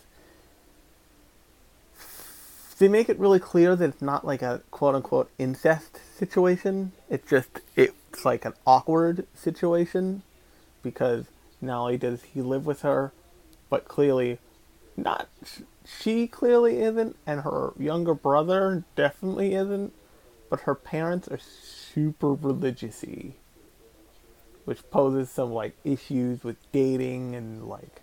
they 2.79 2.89
make 2.89 3.09
it 3.09 3.19
really 3.19 3.39
clear 3.39 3.77
that 3.77 3.91
it's 3.91 4.03
not 4.03 4.27
like 4.27 4.43
a 4.43 4.63
quote 4.71 4.95
unquote 4.95 5.31
incest 5.39 5.99
situation. 6.17 6.93
It's 7.09 7.29
just 7.29 7.61
it's 7.77 8.25
like 8.25 8.45
an 8.45 8.55
awkward 8.67 9.27
situation 9.35 10.23
because 10.83 11.27
not 11.61 11.81
only 11.81 11.99
does 11.99 12.23
he 12.25 12.43
live 12.43 12.67
with 12.67 12.83
her, 12.83 13.13
but 13.71 13.87
clearly 13.87 14.39
not 14.97 15.29
she 15.87 16.27
clearly 16.27 16.81
isn't, 16.81 17.17
and 17.27 17.43
her 17.43 17.73
younger 17.79 18.15
brother 18.15 18.85
definitely 18.97 19.55
isn't, 19.55 19.93
but 20.49 20.61
her 20.61 20.75
parents 20.75 21.29
are 21.29 21.39
super 21.39 22.35
religiousy, 22.35 23.35
which 24.65 24.89
poses 24.91 25.31
some 25.31 25.53
like 25.53 25.77
issues 25.85 26.43
with 26.45 26.57
dating 26.73 27.35
and 27.35 27.69
like 27.69 28.03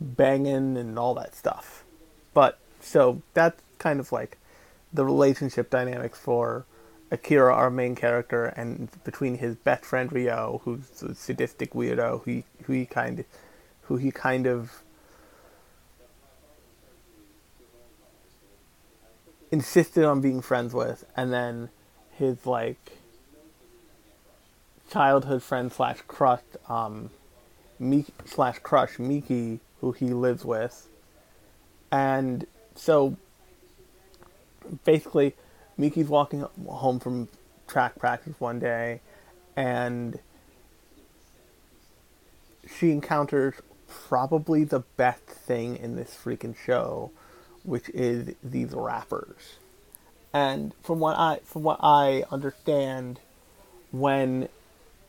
banging 0.00 0.76
and 0.76 0.98
all 0.98 1.14
that 1.14 1.34
stuff. 1.34 1.84
But 2.34 2.58
so 2.80 3.22
that's 3.34 3.62
kind 3.78 4.00
of 4.00 4.12
like 4.12 4.38
the 4.92 5.04
relationship 5.04 5.70
dynamics 5.70 6.18
for 6.18 6.64
Akira, 7.10 7.54
our 7.54 7.70
main 7.70 7.94
character, 7.94 8.46
and 8.46 8.88
between 9.04 9.36
his 9.36 9.54
best 9.56 9.84
friend 9.84 10.10
Ryo, 10.10 10.62
who's 10.64 11.02
a 11.02 11.14
sadistic 11.14 11.72
weirdo, 11.72 12.22
who 12.24 12.30
he, 12.30 12.44
who 12.64 12.72
he 12.72 12.86
kind 12.86 13.20
of, 13.20 13.26
who 13.82 13.96
he 13.98 14.10
kind 14.10 14.46
of 14.46 14.82
insisted 19.50 20.04
on 20.04 20.22
being 20.22 20.40
friends 20.40 20.72
with, 20.72 21.04
and 21.14 21.30
then 21.30 21.68
his 22.10 22.46
like 22.46 23.01
childhood 24.92 25.42
friend 25.42 25.72
slash 25.72 25.98
crush, 26.06 26.42
um, 26.68 27.10
Miki, 27.78 28.12
slash 28.24 28.58
crush 28.58 28.98
Miki, 28.98 29.60
who 29.80 29.92
he 29.92 30.06
lives 30.06 30.44
with, 30.44 30.88
and 31.90 32.46
so 32.74 33.16
basically, 34.84 35.34
Miki's 35.76 36.08
walking 36.08 36.46
home 36.66 37.00
from 37.00 37.28
track 37.66 37.98
practice 37.98 38.34
one 38.38 38.58
day, 38.58 39.00
and 39.56 40.18
she 42.78 42.90
encounters 42.90 43.54
probably 43.88 44.64
the 44.64 44.80
best 44.96 45.24
thing 45.24 45.76
in 45.76 45.96
this 45.96 46.16
freaking 46.22 46.56
show, 46.56 47.10
which 47.62 47.88
is 47.90 48.34
these 48.42 48.72
rappers. 48.72 49.56
And 50.32 50.72
from 50.82 50.98
what 50.98 51.18
I 51.18 51.40
from 51.44 51.62
what 51.62 51.78
I 51.82 52.24
understand, 52.30 53.20
when 53.90 54.48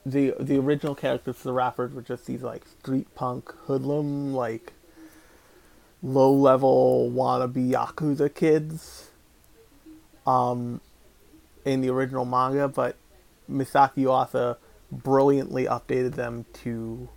the 0.05 0.33
the 0.39 0.57
original 0.57 0.95
characters 0.95 1.43
the 1.43 1.53
rappers 1.53 1.93
were 1.93 2.01
just 2.01 2.25
these 2.25 2.43
like 2.43 2.65
street 2.65 3.13
punk 3.15 3.53
hoodlum 3.67 4.33
like 4.33 4.73
low 6.01 6.33
level 6.33 7.09
wannabe 7.13 7.71
yakuza 7.71 8.33
kids 8.33 9.09
um, 10.25 10.81
in 11.65 11.81
the 11.81 11.89
original 11.89 12.25
manga, 12.25 12.67
but 12.67 12.95
Masaaki 13.49 14.03
Yuasa 14.03 14.57
brilliantly 14.91 15.65
updated 15.65 16.15
them 16.15 16.45
to 16.53 17.09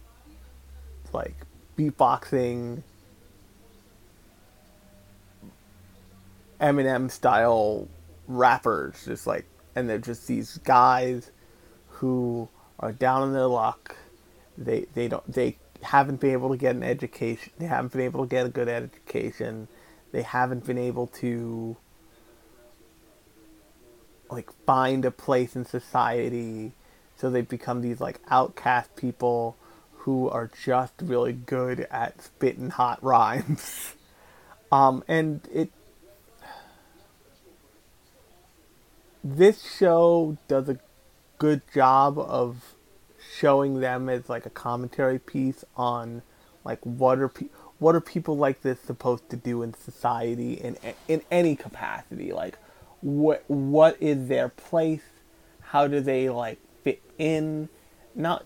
like 1.13 1.37
beatboxing 1.79 2.83
Eminem 6.61 7.11
style 7.11 7.87
rappers, 8.27 9.05
just 9.05 9.27
like, 9.27 9.45
and 9.75 9.89
they're 9.89 9.99
just 9.99 10.27
these 10.27 10.59
guys 10.59 11.31
who 11.89 12.49
are 12.79 12.93
down 12.93 13.29
in 13.29 13.33
their 13.33 13.47
luck. 13.47 13.97
They 14.59 14.87
they 14.95 15.09
don't 15.09 15.31
they 15.31 15.57
haven't 15.83 16.21
been 16.21 16.33
able 16.33 16.51
to 16.51 16.57
get 16.57 16.75
an 16.75 16.83
education. 16.83 17.53
They 17.59 17.67
haven't 17.67 17.93
been 17.93 18.03
able 18.03 18.25
to 18.25 18.31
get 18.31 18.47
a 18.47 18.49
good 18.49 18.69
education. 18.69 19.69
They 20.13 20.23
haven't 20.23 20.65
been 20.67 20.79
able 20.79 21.09
to 21.09 21.77
like 24.31 24.51
find 24.65 25.05
a 25.05 25.11
place 25.11 25.57
in 25.57 25.65
society. 25.65 26.73
So 27.17 27.31
they've 27.31 27.49
become 27.49 27.81
these 27.81 28.01
like 28.01 28.21
outcast 28.29 28.97
people 28.97 29.57
who 29.99 30.29
are 30.29 30.51
just 30.65 30.95
really 31.03 31.33
good 31.33 31.87
at 31.91 32.23
spitting 32.23 32.71
hot 32.71 33.03
rhymes. 33.03 33.95
Um, 34.73 35.05
and 35.07 35.47
it 35.53 35.71
this 39.23 39.77
show 39.79 40.37
does 40.49 40.69
a 40.69 40.79
good 41.39 41.63
job 41.75 42.19
of 42.19 42.75
showing 43.39 43.81
them 43.81 44.09
as 44.09 44.29
like 44.29 44.47
a 44.47 44.51
commentary 44.51 45.19
piece 45.19 45.65
on 45.77 46.23
like 46.65 46.81
what 46.83 47.19
are 47.19 47.29
pe- 47.29 47.49
what 47.79 47.95
are 47.95 48.01
people 48.01 48.37
like 48.37 48.63
this 48.63 48.81
supposed 48.81 49.29
to 49.31 49.37
do 49.37 49.63
in 49.63 49.75
society 49.75 50.55
in 50.55 50.77
in 51.09 51.23
any 51.31 51.57
capacity? 51.57 52.33
Like 52.33 52.59
what 53.01 53.45
what 53.49 53.97
is 54.01 54.29
their 54.29 54.49
place? 54.49 55.03
How 55.61 55.87
do 55.87 56.01
they 56.01 56.29
like 56.29 56.59
fit 56.83 57.03
in? 57.19 57.69
Not 58.15 58.45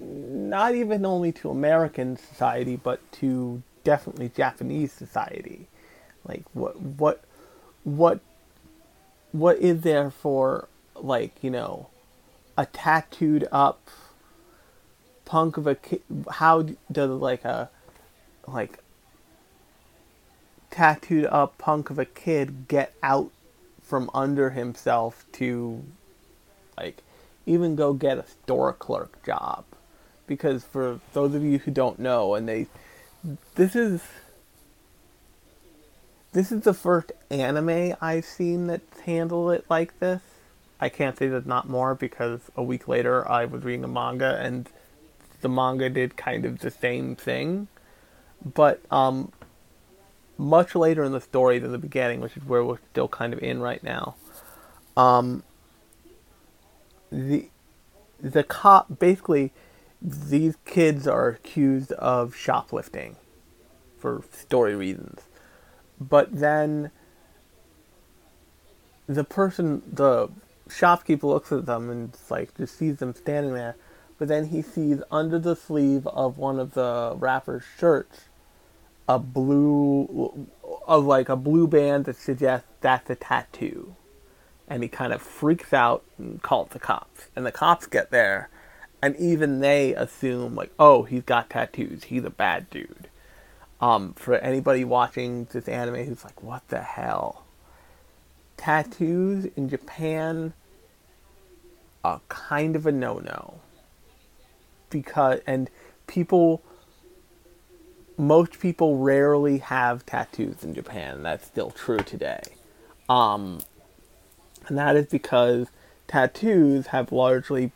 not 0.00 0.74
even 0.74 1.06
only 1.06 1.32
to 1.32 1.50
American 1.50 2.16
society 2.16 2.76
but 2.76 3.00
to 3.12 3.62
definitely 3.84 4.28
Japanese 4.28 4.92
society. 4.92 5.68
Like 6.26 6.44
what 6.52 6.80
what 6.80 7.24
what 7.84 8.20
what 9.32 9.58
is 9.58 9.80
there 9.80 10.10
for 10.10 10.68
like 10.96 11.32
you 11.42 11.50
know 11.50 11.88
a 12.56 12.66
tattooed 12.66 13.46
up 13.50 13.88
punk 15.24 15.56
of 15.56 15.66
a 15.66 15.76
how 16.32 16.66
does 16.90 17.10
like 17.10 17.44
a 17.44 17.70
like 18.46 18.78
tattooed 20.70 21.26
up 21.26 21.56
punk 21.58 21.90
of 21.90 21.98
a 21.98 22.04
kid 22.04 22.68
get 22.68 22.94
out 23.02 23.30
from 23.82 24.10
under 24.12 24.50
himself 24.50 25.24
to 25.32 25.82
like 26.76 27.02
even 27.46 27.76
go 27.76 27.92
get 27.92 28.18
a 28.18 28.26
store 28.26 28.72
clerk 28.72 29.24
job 29.24 29.64
because 30.26 30.64
for 30.64 31.00
those 31.12 31.34
of 31.34 31.42
you 31.42 31.58
who 31.58 31.70
don't 31.70 31.98
know 31.98 32.34
and 32.34 32.48
they 32.48 32.66
this 33.54 33.76
is 33.76 34.02
this 36.34 36.50
is 36.50 36.62
the 36.62 36.74
first 36.74 37.12
anime 37.30 37.94
I've 38.00 38.24
seen 38.24 38.66
that 38.66 38.80
handled 39.06 39.52
it 39.52 39.64
like 39.70 39.98
this. 40.00 40.20
I 40.84 40.90
can't 40.90 41.16
say 41.16 41.28
that 41.28 41.46
not 41.46 41.66
more 41.66 41.94
because 41.94 42.40
a 42.56 42.62
week 42.62 42.86
later 42.88 43.26
I 43.26 43.46
was 43.46 43.64
reading 43.64 43.84
a 43.84 43.88
manga 43.88 44.38
and 44.38 44.68
the 45.40 45.48
manga 45.48 45.88
did 45.88 46.16
kind 46.16 46.44
of 46.44 46.58
the 46.58 46.70
same 46.70 47.16
thing. 47.16 47.68
But 48.44 48.82
um, 48.90 49.32
much 50.36 50.74
later 50.74 51.02
in 51.02 51.12
the 51.12 51.22
story 51.22 51.58
than 51.58 51.72
the 51.72 51.78
beginning, 51.78 52.20
which 52.20 52.36
is 52.36 52.44
where 52.44 52.62
we're 52.62 52.80
still 52.90 53.08
kind 53.08 53.32
of 53.32 53.42
in 53.42 53.60
right 53.60 53.82
now, 53.82 54.16
um, 54.94 55.42
the 57.10 57.48
the 58.20 58.42
cop 58.42 58.98
basically 58.98 59.52
these 60.02 60.56
kids 60.66 61.06
are 61.06 61.28
accused 61.28 61.92
of 61.92 62.36
shoplifting 62.36 63.16
for 63.98 64.22
story 64.32 64.74
reasons 64.74 65.22
but 66.00 66.32
then 66.32 66.90
the 69.06 69.24
person, 69.24 69.82
the 69.90 70.28
shopkeeper 70.68 71.26
looks 71.26 71.52
at 71.52 71.66
them 71.66 71.90
and 71.90 72.16
like 72.30 72.56
just 72.56 72.78
sees 72.78 72.96
them 72.96 73.14
standing 73.14 73.54
there, 73.54 73.76
but 74.18 74.28
then 74.28 74.46
he 74.46 74.62
sees 74.62 75.00
under 75.10 75.38
the 75.38 75.56
sleeve 75.56 76.06
of 76.06 76.38
one 76.38 76.58
of 76.58 76.74
the 76.74 77.14
rapper's 77.18 77.64
shirts 77.78 78.28
a 79.08 79.18
blue, 79.18 80.48
of 80.86 81.04
like 81.04 81.28
a 81.28 81.36
blue 81.36 81.66
band 81.66 82.06
that 82.06 82.16
suggests 82.16 82.68
that's 82.80 83.10
a 83.10 83.14
tattoo. 83.14 83.94
And 84.66 84.82
he 84.82 84.88
kind 84.88 85.12
of 85.12 85.20
freaks 85.20 85.72
out 85.72 86.04
and 86.16 86.40
calls 86.40 86.70
the 86.70 86.78
cops. 86.78 87.28
And 87.36 87.44
the 87.44 87.52
cops 87.52 87.86
get 87.86 88.10
there, 88.10 88.48
and 89.02 89.14
even 89.16 89.60
they 89.60 89.94
assume, 89.94 90.54
like, 90.54 90.72
oh, 90.78 91.02
he's 91.02 91.22
got 91.22 91.50
tattoos. 91.50 92.04
He's 92.04 92.24
a 92.24 92.30
bad 92.30 92.70
dude. 92.70 93.08
Um, 93.80 94.14
for 94.14 94.36
anybody 94.36 94.84
watching 94.84 95.46
this 95.52 95.68
anime 95.68 96.06
who's 96.06 96.24
like, 96.24 96.42
what 96.42 96.66
the 96.68 96.80
hell? 96.80 97.43
Tattoos 98.56 99.46
in 99.56 99.68
Japan 99.68 100.52
are 102.02 102.20
kind 102.28 102.76
of 102.76 102.86
a 102.86 102.92
no 102.92 103.18
no. 103.18 103.60
Because, 104.90 105.40
and 105.46 105.70
people, 106.06 106.62
most 108.16 108.60
people 108.60 108.98
rarely 108.98 109.58
have 109.58 110.06
tattoos 110.06 110.62
in 110.62 110.74
Japan. 110.74 111.22
That's 111.22 111.46
still 111.46 111.70
true 111.70 111.98
today. 111.98 112.42
Um, 113.08 113.60
and 114.68 114.78
that 114.78 114.96
is 114.96 115.06
because 115.06 115.68
tattoos 116.06 116.88
have 116.88 117.10
largely, 117.10 117.72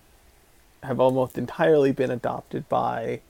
have 0.83 1.01
almost 1.01 1.37
entirely 1.37 1.93
been 1.93 2.11
adopted 2.11 2.69
by 2.69 3.21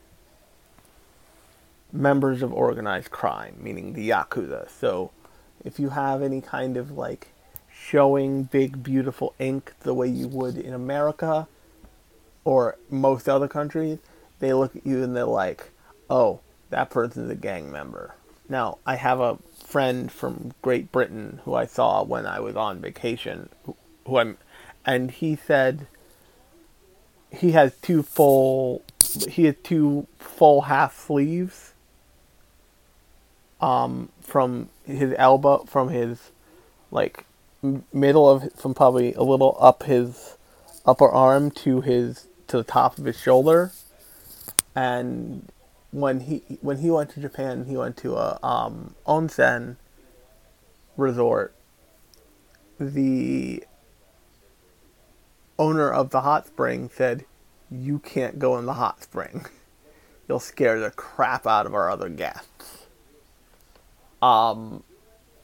members 1.93 2.43
of 2.43 2.53
organized 2.53 3.11
crime, 3.11 3.57
meaning 3.61 3.95
the 3.95 4.11
Yakuza. 4.11 4.69
So 4.69 5.11
if 5.65 5.79
you 5.81 5.91
have 5.91 6.23
any 6.23 6.41
kind 6.41 6.77
of 6.77 6.91
like 6.91 7.29
showing 7.88 8.44
big, 8.44 8.83
beautiful 8.83 9.35
ink 9.38 9.72
the 9.81 9.94
way 9.94 10.09
you 10.09 10.29
would 10.29 10.57
in 10.57 10.74
America 10.74 11.48
or 12.44 12.77
most 12.90 13.29
other 13.29 13.48
countries, 13.48 13.98
they 14.40 14.53
look 14.53 14.77
at 14.77 14.87
you 14.87 15.03
and 15.03 15.16
they're 15.16 15.24
like, 15.24 15.70
oh, 16.11 16.40
that 16.70 16.90
person's 16.90 17.31
a 17.31 17.35
gang 17.35 17.72
member. 17.72 18.14
Now, 18.48 18.79
I 18.87 18.96
have 18.96 19.20
a 19.20 19.38
friend 19.64 20.11
from 20.11 20.53
Great 20.62 20.90
Britain 20.92 21.40
who 21.44 21.55
I 21.55 21.66
saw 21.66 22.03
when 22.03 22.27
I 22.27 22.40
was 22.40 22.57
on 22.57 22.81
vacation, 22.81 23.48
who, 23.64 23.77
who 24.07 24.18
I'm, 24.18 24.38
and 24.85 25.11
he 25.11 25.37
said 25.37 25.87
he 27.31 27.53
has 27.53 27.77
two 27.77 28.03
full, 28.03 28.83
he 29.29 29.44
has 29.44 29.55
two 29.62 30.07
full 30.18 30.62
half 30.62 30.98
sleeves, 30.98 31.72
um, 33.61 34.11
from 34.20 34.68
his 34.85 35.14
elbow, 35.18 35.64
from 35.64 35.88
his, 35.88 36.31
like, 36.90 37.24
middle 37.62 38.29
of, 38.29 38.53
from 38.55 38.75
probably 38.75 39.14
a 39.14 39.23
little 39.23 39.57
up 39.61 39.85
his 39.85 40.37
upper 40.87 41.09
arm 41.09 41.51
to 41.51 41.81
his, 41.81 42.27
to 42.47 42.59
the 42.59 42.64
top 42.64 42.99
of 42.99 43.05
his 43.05 43.18
shoulder, 43.18 43.73
and 44.75 45.51
when 45.90 46.21
he 46.21 46.42
when 46.61 46.79
he 46.79 46.90
went 46.90 47.11
to 47.11 47.21
Japan, 47.21 47.64
he 47.66 47.77
went 47.77 47.97
to 47.99 48.16
a 48.16 48.38
um, 48.42 48.94
onsen 49.07 49.77
resort. 50.97 51.55
The 52.79 53.64
owner 55.59 55.90
of 55.90 56.11
the 56.11 56.21
hot 56.21 56.47
spring 56.47 56.90
said, 56.92 57.25
"You 57.71 57.99
can't 57.99 58.38
go 58.38 58.57
in 58.59 58.66
the 58.66 58.75
hot 58.75 59.03
spring. 59.03 59.47
You'll 60.29 60.40
scare 60.40 60.79
the 60.79 60.90
crap 60.90 61.47
out 61.47 61.66
of 61.66 61.75
our 61.75 61.90
other 61.90 62.09
guests." 62.09 62.87
Um, 64.21 64.83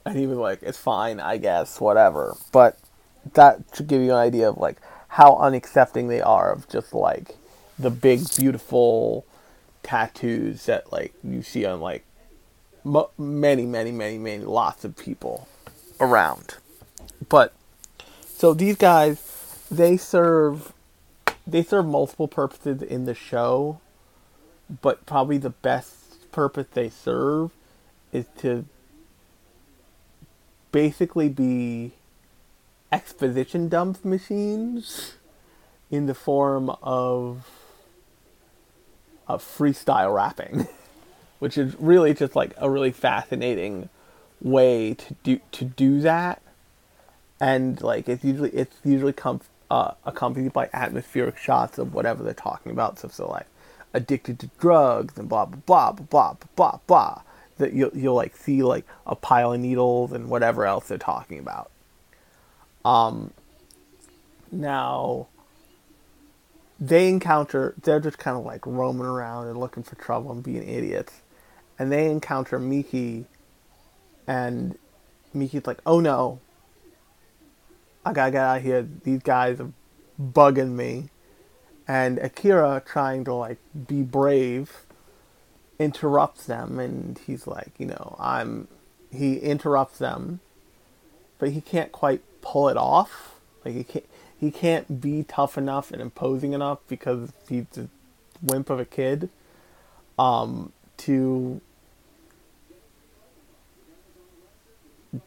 and 0.04 0.16
he 0.16 0.26
was 0.26 0.38
like, 0.38 0.62
"It's 0.62 0.78
fine, 0.78 1.20
I 1.20 1.38
guess, 1.38 1.80
whatever." 1.80 2.36
But 2.52 2.78
that 3.34 3.60
should 3.74 3.86
give 3.88 4.02
you 4.02 4.10
an 4.10 4.16
idea 4.18 4.48
of 4.48 4.58
like 4.58 4.78
how 5.08 5.32
unaccepting 5.36 6.08
they 6.08 6.20
are 6.20 6.52
of 6.52 6.68
just 6.68 6.94
like 6.94 7.36
the 7.78 7.90
big, 7.90 8.20
beautiful 8.36 9.24
tattoos 9.82 10.66
that 10.66 10.92
like 10.92 11.14
you 11.22 11.42
see 11.42 11.64
on 11.64 11.80
like 11.80 12.04
m- 12.84 13.04
many, 13.18 13.66
many, 13.66 13.92
many, 13.92 14.18
many 14.18 14.44
lots 14.44 14.84
of 14.84 14.96
people 14.96 15.48
around. 16.00 16.56
But 17.28 17.52
so 18.26 18.54
these 18.54 18.76
guys, 18.76 19.66
they 19.70 19.96
serve 19.96 20.72
they 21.46 21.62
serve 21.62 21.86
multiple 21.86 22.28
purposes 22.28 22.82
in 22.82 23.04
the 23.04 23.14
show, 23.14 23.80
but 24.82 25.04
probably 25.06 25.38
the 25.38 25.50
best 25.50 26.30
purpose 26.32 26.66
they 26.72 26.88
serve 26.88 27.50
is 28.12 28.26
to 28.38 28.64
basically 30.74 31.28
be 31.28 31.92
exposition 32.90 33.68
dump 33.68 34.04
machines 34.04 35.14
in 35.88 36.06
the 36.06 36.14
form 36.14 36.68
of 36.82 37.48
of 39.28 39.40
freestyle 39.40 40.12
rapping, 40.12 40.66
which 41.38 41.56
is 41.56 41.76
really 41.78 42.12
just 42.12 42.34
like 42.34 42.52
a 42.56 42.68
really 42.68 42.90
fascinating 42.90 43.88
way 44.40 44.94
to 44.94 45.14
do 45.22 45.40
to 45.52 45.64
do 45.64 46.00
that. 46.00 46.42
And 47.40 47.80
like 47.80 48.08
it's 48.08 48.24
usually 48.24 48.50
it's 48.50 48.74
usually 48.84 49.14
uh, 49.70 49.92
accompanied 50.04 50.52
by 50.52 50.68
atmospheric 50.72 51.38
shots 51.38 51.78
of 51.78 51.94
whatever 51.94 52.24
they're 52.24 52.34
talking 52.34 52.72
about. 52.72 52.98
So, 52.98 53.06
so 53.06 53.30
like 53.30 53.46
addicted 53.92 54.40
to 54.40 54.50
drugs 54.58 55.16
and 55.18 55.28
blah 55.28 55.44
blah 55.44 55.60
blah 55.66 55.92
blah 55.92 56.32
blah 56.32 56.48
blah 56.56 56.78
blah. 56.88 57.22
That 57.58 57.72
you'll 57.72 57.90
you'll 57.94 58.14
like 58.14 58.36
see 58.36 58.62
like 58.62 58.86
a 59.06 59.14
pile 59.14 59.52
of 59.52 59.60
needles 59.60 60.12
and 60.12 60.28
whatever 60.28 60.66
else 60.66 60.88
they're 60.88 60.98
talking 60.98 61.38
about. 61.38 61.70
Um. 62.84 63.32
Now 64.50 65.28
they 66.80 67.08
encounter 67.08 67.74
they're 67.82 68.00
just 68.00 68.18
kind 68.18 68.36
of 68.36 68.44
like 68.44 68.66
roaming 68.66 69.06
around 69.06 69.46
and 69.46 69.58
looking 69.58 69.82
for 69.82 69.94
trouble 69.96 70.32
and 70.32 70.42
being 70.42 70.68
idiots 70.68 71.22
and 71.78 71.90
they 71.90 72.10
encounter 72.10 72.58
miki 72.58 73.26
and 74.26 74.76
miki's 75.32 75.66
like 75.66 75.78
oh 75.86 76.00
no 76.00 76.40
i 78.04 78.12
gotta 78.12 78.30
get 78.30 78.42
out 78.42 78.56
of 78.58 78.62
here 78.62 78.86
these 79.04 79.22
guys 79.22 79.60
are 79.60 79.72
bugging 80.20 80.72
me 80.72 81.08
and 81.86 82.18
akira 82.18 82.82
trying 82.84 83.24
to 83.24 83.32
like 83.32 83.58
be 83.86 84.02
brave 84.02 84.83
interrupts 85.78 86.46
them 86.46 86.78
and 86.78 87.20
he's 87.26 87.46
like 87.46 87.72
you 87.78 87.86
know 87.86 88.16
i'm 88.18 88.68
he 89.10 89.38
interrupts 89.38 89.98
them 89.98 90.40
but 91.38 91.50
he 91.50 91.60
can't 91.60 91.92
quite 91.92 92.22
pull 92.44 92.68
it 92.68 92.76
off. 92.76 93.34
Like 93.64 93.74
he 93.74 93.84
can't 93.84 94.06
he 94.38 94.50
can't 94.50 95.00
be 95.00 95.24
tough 95.24 95.58
enough 95.58 95.90
and 95.90 96.00
imposing 96.00 96.52
enough 96.52 96.78
because 96.86 97.32
he's 97.48 97.66
a 97.76 97.88
wimp 98.42 98.70
of 98.70 98.78
a 98.78 98.84
kid 98.84 99.30
um, 100.18 100.72
to 100.98 101.60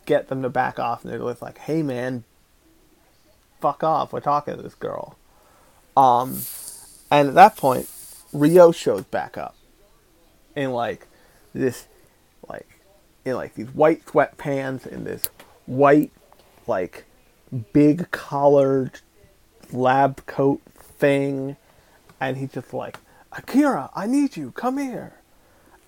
get 0.06 0.28
them 0.28 0.44
to 0.44 0.50
back 0.50 0.80
off. 0.80 1.04
And 1.04 1.12
they're 1.12 1.20
just 1.20 1.42
like 1.42 1.58
hey 1.60 1.82
man 1.84 2.24
fuck 3.60 3.84
off. 3.84 4.14
We're 4.14 4.20
talking 4.20 4.56
to 4.56 4.62
this 4.62 4.76
girl. 4.76 5.18
Um, 5.96 6.42
and 7.10 7.30
at 7.30 7.34
that 7.34 7.58
point 7.58 7.90
Ryo 8.32 8.72
shows 8.72 9.04
back 9.04 9.38
up 9.38 9.56
in 10.58 10.72
like 10.72 11.08
this 11.54 11.88
like 12.50 12.67
in 13.24 13.36
like 13.36 13.54
these 13.54 13.74
white 13.74 14.06
sweatpants 14.06 14.86
and 14.86 15.06
this 15.06 15.30
white 15.65 16.12
like 16.65 17.06
big 17.72 18.12
collared 18.12 19.00
lab 19.72 20.26
coat 20.26 20.62
thing, 20.78 21.56
and 22.20 22.38
he's 22.38 22.52
just 22.52 22.74
like, 22.74 22.98
Akira, 23.32 23.89
I 23.96 24.08
need 24.08 24.38
you, 24.38 24.52
come 24.52 24.78
here. 24.78 25.13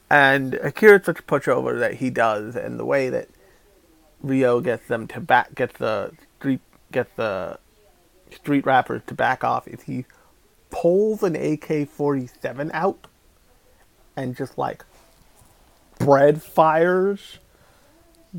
And 0.09 0.55
Akira's 0.55 1.05
such 1.05 1.19
a 1.19 1.23
pushover 1.23 1.77
that 1.79 1.95
he 1.95 2.09
does, 2.09 2.55
and 2.55 2.79
the 2.79 2.85
way 2.85 3.09
that 3.09 3.29
ryo 4.21 4.59
gets 4.61 4.87
them 4.87 5.07
to 5.07 5.19
back, 5.19 5.55
gets 5.55 5.77
the 5.77 6.11
street, 6.39 6.61
gets 6.91 7.11
the 7.15 7.59
street 8.31 8.65
rappers 8.65 9.01
to 9.07 9.13
back 9.13 9.43
off 9.43 9.67
is 9.67 9.83
he 9.83 10.05
pulls 10.69 11.23
an 11.23 11.35
AK-47 11.35 12.69
out 12.73 13.07
and 14.19 14.35
just 14.35 14.57
like 14.57 14.83
bread 15.97 16.41
fires 16.41 17.39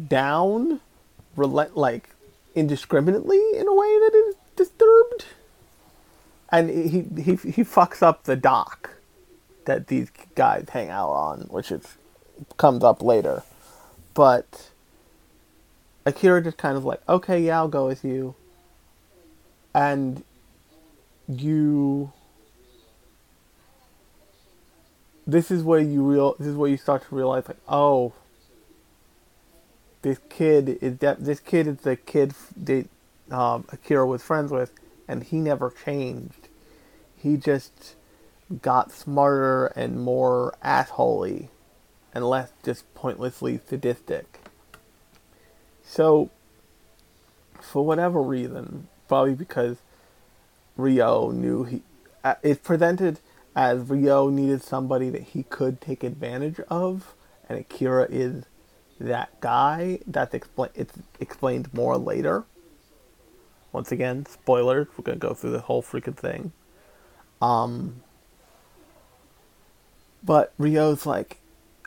down, 0.09 0.81
relent 1.37 1.77
like 1.77 2.11
indiscriminately 2.55 3.41
in 3.57 3.67
a 3.67 3.75
way 3.75 3.89
that 3.89 4.13
is 4.15 4.35
disturbed. 4.57 5.25
And 6.53 6.69
he 6.69 7.23
he 7.23 7.37
he 7.37 7.65
fucks 7.65 8.03
up 8.03 8.25
the 8.25 8.37
dock 8.37 8.91
that 9.65 9.87
these 9.87 10.11
guys 10.35 10.67
hang 10.71 10.91
out 10.91 11.11
on, 11.11 11.41
which 11.43 11.71
is 11.71 11.97
comes 12.57 12.85
up 12.85 13.03
later. 13.03 13.43
But 14.15 14.71
Akira 16.05 16.43
just 16.43 16.57
kind 16.57 16.77
of 16.77 16.85
like, 16.85 17.01
okay, 17.09 17.41
yeah, 17.41 17.59
I'll 17.59 17.69
go 17.69 17.87
with 17.87 18.05
you. 18.05 18.35
And 19.73 20.25
you 21.29 22.13
this 25.31 25.51
is 25.51 25.63
where 25.63 25.81
you 25.81 26.03
real 26.03 26.35
this 26.39 26.49
is 26.49 26.57
where 26.57 26.71
you 26.71 26.77
start 26.77 27.07
to 27.09 27.15
realize 27.15 27.47
like, 27.47 27.57
oh, 27.69 28.13
this 30.03 30.19
kid 30.29 30.79
is 30.81 30.99
that 30.99 31.25
this 31.25 31.41
kid 31.41 31.67
is 31.67 31.79
the 31.79 31.97
kid 31.97 32.35
that 32.57 32.89
um, 33.31 33.65
Akira 33.71 34.07
was 34.07 34.23
friends 34.23 34.51
with, 34.51 34.73
and 35.07 35.23
he 35.23 35.39
never 35.39 35.73
changed. 35.85 36.49
He 37.17 37.37
just 37.37 37.95
got 38.63 38.91
smarter 38.91 39.67
and 39.77 40.01
more 40.01 40.55
assholey, 40.65 41.49
and 42.13 42.29
less 42.29 42.51
just 42.65 42.93
pointlessly 42.95 43.61
sadistic. 43.69 44.41
So, 45.85 46.31
for 47.61 47.85
whatever 47.85 48.21
reason, 48.21 48.89
probably 49.07 49.35
because 49.35 49.79
Ryo 50.77 51.31
knew 51.31 51.65
he, 51.65 51.83
uh, 52.25 52.35
it 52.43 52.63
presented 52.63 53.21
as 53.61 53.91
Ryo 53.91 54.31
needed 54.31 54.63
somebody 54.63 55.11
that 55.11 55.21
he 55.21 55.43
could 55.43 55.83
take 55.83 56.03
advantage 56.03 56.61
of, 56.71 57.15
and 57.47 57.59
Akira 57.59 58.07
is 58.09 58.47
that 58.99 59.39
guy. 59.43 59.99
That's 60.07 60.33
explain 60.33 60.71
it's 60.75 60.95
explained 61.21 61.69
more 61.75 61.99
later. 61.99 62.45
Once 63.71 63.93
again, 63.93 64.25
spoilers. 64.25 64.87
We're 64.97 65.05
gonna 65.05 65.19
go 65.19 65.35
through 65.35 65.51
the 65.51 65.61
whole 65.61 65.83
freaking 65.83 66.17
thing. 66.17 66.53
Um, 67.43 68.01
but 70.23 70.55
Ryo's 70.57 71.05
like, 71.05 71.37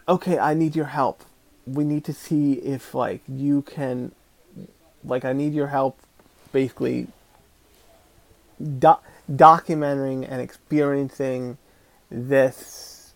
okay, 0.07 0.37
I 0.37 0.53
need 0.53 0.75
your 0.75 0.85
help. 0.85 1.23
We 1.65 1.85
need 1.85 2.05
to 2.05 2.13
see 2.13 2.53
if 2.53 2.93
like 2.93 3.21
you 3.27 3.63
can, 3.63 4.11
like, 5.03 5.25
I 5.25 5.33
need 5.33 5.55
your 5.55 5.67
help, 5.67 5.99
basically. 6.51 7.07
Do- 8.61 9.01
documenting 9.31 10.27
and 10.29 10.39
experiencing 10.39 11.57
this 12.13 13.13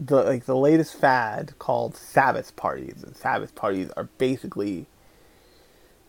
the 0.00 0.22
like 0.22 0.46
the 0.46 0.56
latest 0.56 0.94
fad 0.94 1.58
called 1.58 1.96
Sabbath 1.96 2.56
parties, 2.56 3.02
and 3.02 3.16
Sabbath 3.16 3.54
parties 3.54 3.90
are 3.96 4.08
basically 4.16 4.86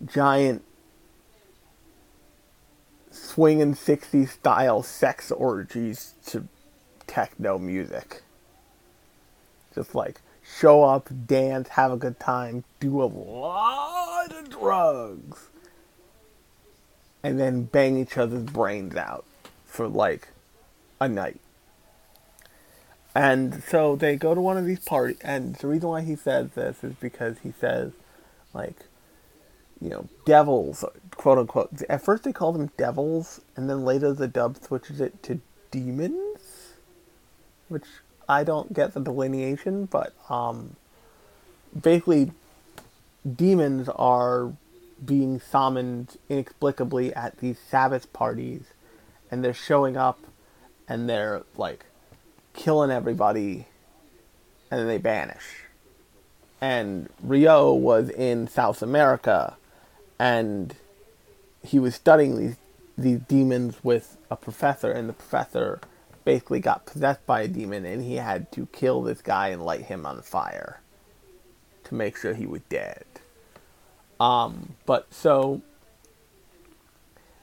giant 0.05 0.63
swinging 3.11 3.73
60s 3.73 4.29
style 4.29 4.83
sex 4.83 5.31
orgies 5.31 6.13
to 6.27 6.47
techno 7.07 7.57
music. 7.57 8.21
Just 9.73 9.95
like 9.95 10.21
show 10.59 10.83
up, 10.83 11.09
dance, 11.27 11.69
have 11.69 11.91
a 11.91 11.97
good 11.97 12.19
time, 12.19 12.63
do 12.79 13.01
a 13.01 13.05
lot 13.05 14.31
of 14.31 14.49
drugs, 14.49 15.49
and 17.23 17.39
then 17.39 17.63
bang 17.63 17.97
each 17.97 18.17
other's 18.17 18.43
brains 18.43 18.95
out 18.95 19.25
for 19.65 19.87
like 19.87 20.29
a 20.99 21.07
night. 21.07 21.39
And 23.15 23.63
so 23.63 23.95
they 23.95 24.15
go 24.15 24.35
to 24.35 24.41
one 24.41 24.57
of 24.57 24.65
these 24.65 24.79
parties, 24.79 25.17
and 25.23 25.55
the 25.55 25.67
reason 25.67 25.89
why 25.89 26.01
he 26.01 26.15
says 26.15 26.51
this 26.51 26.83
is 26.83 26.93
because 26.95 27.39
he 27.39 27.51
says, 27.59 27.91
like, 28.53 28.85
you 29.81 29.89
know, 29.89 30.07
devils, 30.25 30.85
quote 31.15 31.37
unquote. 31.37 31.81
At 31.89 32.03
first 32.03 32.23
they 32.23 32.33
call 32.33 32.51
them 32.53 32.71
devils, 32.77 33.41
and 33.55 33.69
then 33.69 33.83
later 33.83 34.13
the 34.13 34.27
dub 34.27 34.57
switches 34.61 35.01
it 35.01 35.23
to 35.23 35.41
demons, 35.71 36.73
which 37.67 37.85
I 38.27 38.43
don't 38.43 38.73
get 38.73 38.93
the 38.93 38.99
delineation, 38.99 39.85
but 39.85 40.13
um, 40.29 40.75
basically, 41.79 42.31
demons 43.35 43.89
are 43.89 44.53
being 45.03 45.39
summoned 45.39 46.17
inexplicably 46.29 47.13
at 47.13 47.39
these 47.39 47.57
Sabbath 47.57 48.11
parties, 48.13 48.65
and 49.31 49.43
they're 49.43 49.53
showing 49.53 49.97
up, 49.97 50.19
and 50.89 51.07
they're 51.07 51.43
like 51.55 51.85
killing 52.53 52.91
everybody, 52.91 53.67
and 54.69 54.81
then 54.81 54.87
they 54.87 54.97
vanish. 54.97 55.63
And 56.59 57.07
Ryo 57.23 57.73
was 57.73 58.09
in 58.09 58.47
South 58.47 58.81
America, 58.81 59.55
and 60.17 60.75
he 61.63 61.79
was 61.79 61.95
studying 61.95 62.37
these 62.37 62.57
these 62.97 63.19
demons 63.19 63.77
with 63.81 64.17
a 64.29 64.35
professor, 64.35 64.91
and 64.91 65.07
the 65.07 65.13
professor 65.13 65.79
basically 66.25 66.59
got 66.59 66.85
possessed 66.85 67.25
by 67.25 67.43
a 67.43 67.47
demon, 67.47 67.85
and 67.85 68.03
he 68.03 68.15
had 68.15 68.51
to 68.51 68.65
kill 68.73 69.01
this 69.01 69.21
guy 69.21 69.49
and 69.49 69.63
light 69.63 69.85
him 69.85 70.05
on 70.05 70.21
fire 70.21 70.81
to 71.85 71.95
make 71.95 72.17
sure 72.17 72.33
he 72.33 72.45
was 72.45 72.61
dead. 72.67 73.05
Um, 74.19 74.75
but 74.85 75.13
so 75.13 75.61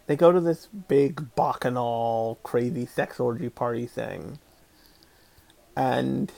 they 0.06 0.16
go 0.16 0.32
to 0.32 0.40
this 0.40 0.66
big 0.66 1.34
bacchanal, 1.34 2.38
crazy 2.42 2.86
sex 2.86 3.18
orgy 3.20 3.48
party 3.48 3.86
thing, 3.86 4.38
and 5.76 6.32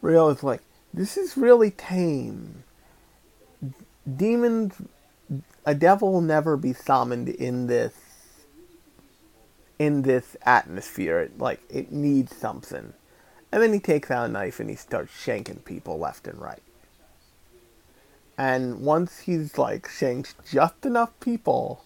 Ryo 0.00 0.28
is 0.28 0.42
like, 0.42 0.62
"This 0.92 1.16
is 1.16 1.36
really 1.36 1.70
tame. 1.70 2.64
Demons, 4.16 4.74
a 5.64 5.74
devil 5.74 6.12
will 6.12 6.20
never 6.20 6.56
be 6.56 6.72
summoned 6.72 7.28
in 7.28 7.66
this." 7.66 7.94
in 9.82 10.02
this 10.02 10.36
atmosphere. 10.42 11.18
It, 11.20 11.38
like 11.38 11.60
it 11.68 11.90
needs 11.90 12.36
something. 12.36 12.92
And 13.50 13.62
then 13.62 13.72
he 13.72 13.80
takes 13.80 14.10
out 14.10 14.28
a 14.28 14.32
knife 14.32 14.60
and 14.60 14.70
he 14.70 14.76
starts 14.76 15.12
shanking 15.12 15.64
people 15.64 15.98
left 15.98 16.28
and 16.28 16.40
right. 16.40 16.62
And 18.38 18.80
once 18.80 19.20
he's 19.20 19.58
like 19.58 19.88
shanked 19.88 20.34
just 20.50 20.86
enough 20.86 21.18
people, 21.20 21.84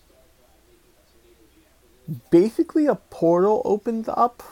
basically 2.31 2.87
a 2.87 2.95
portal 2.95 3.63
opens 3.65 4.09
up 4.09 4.43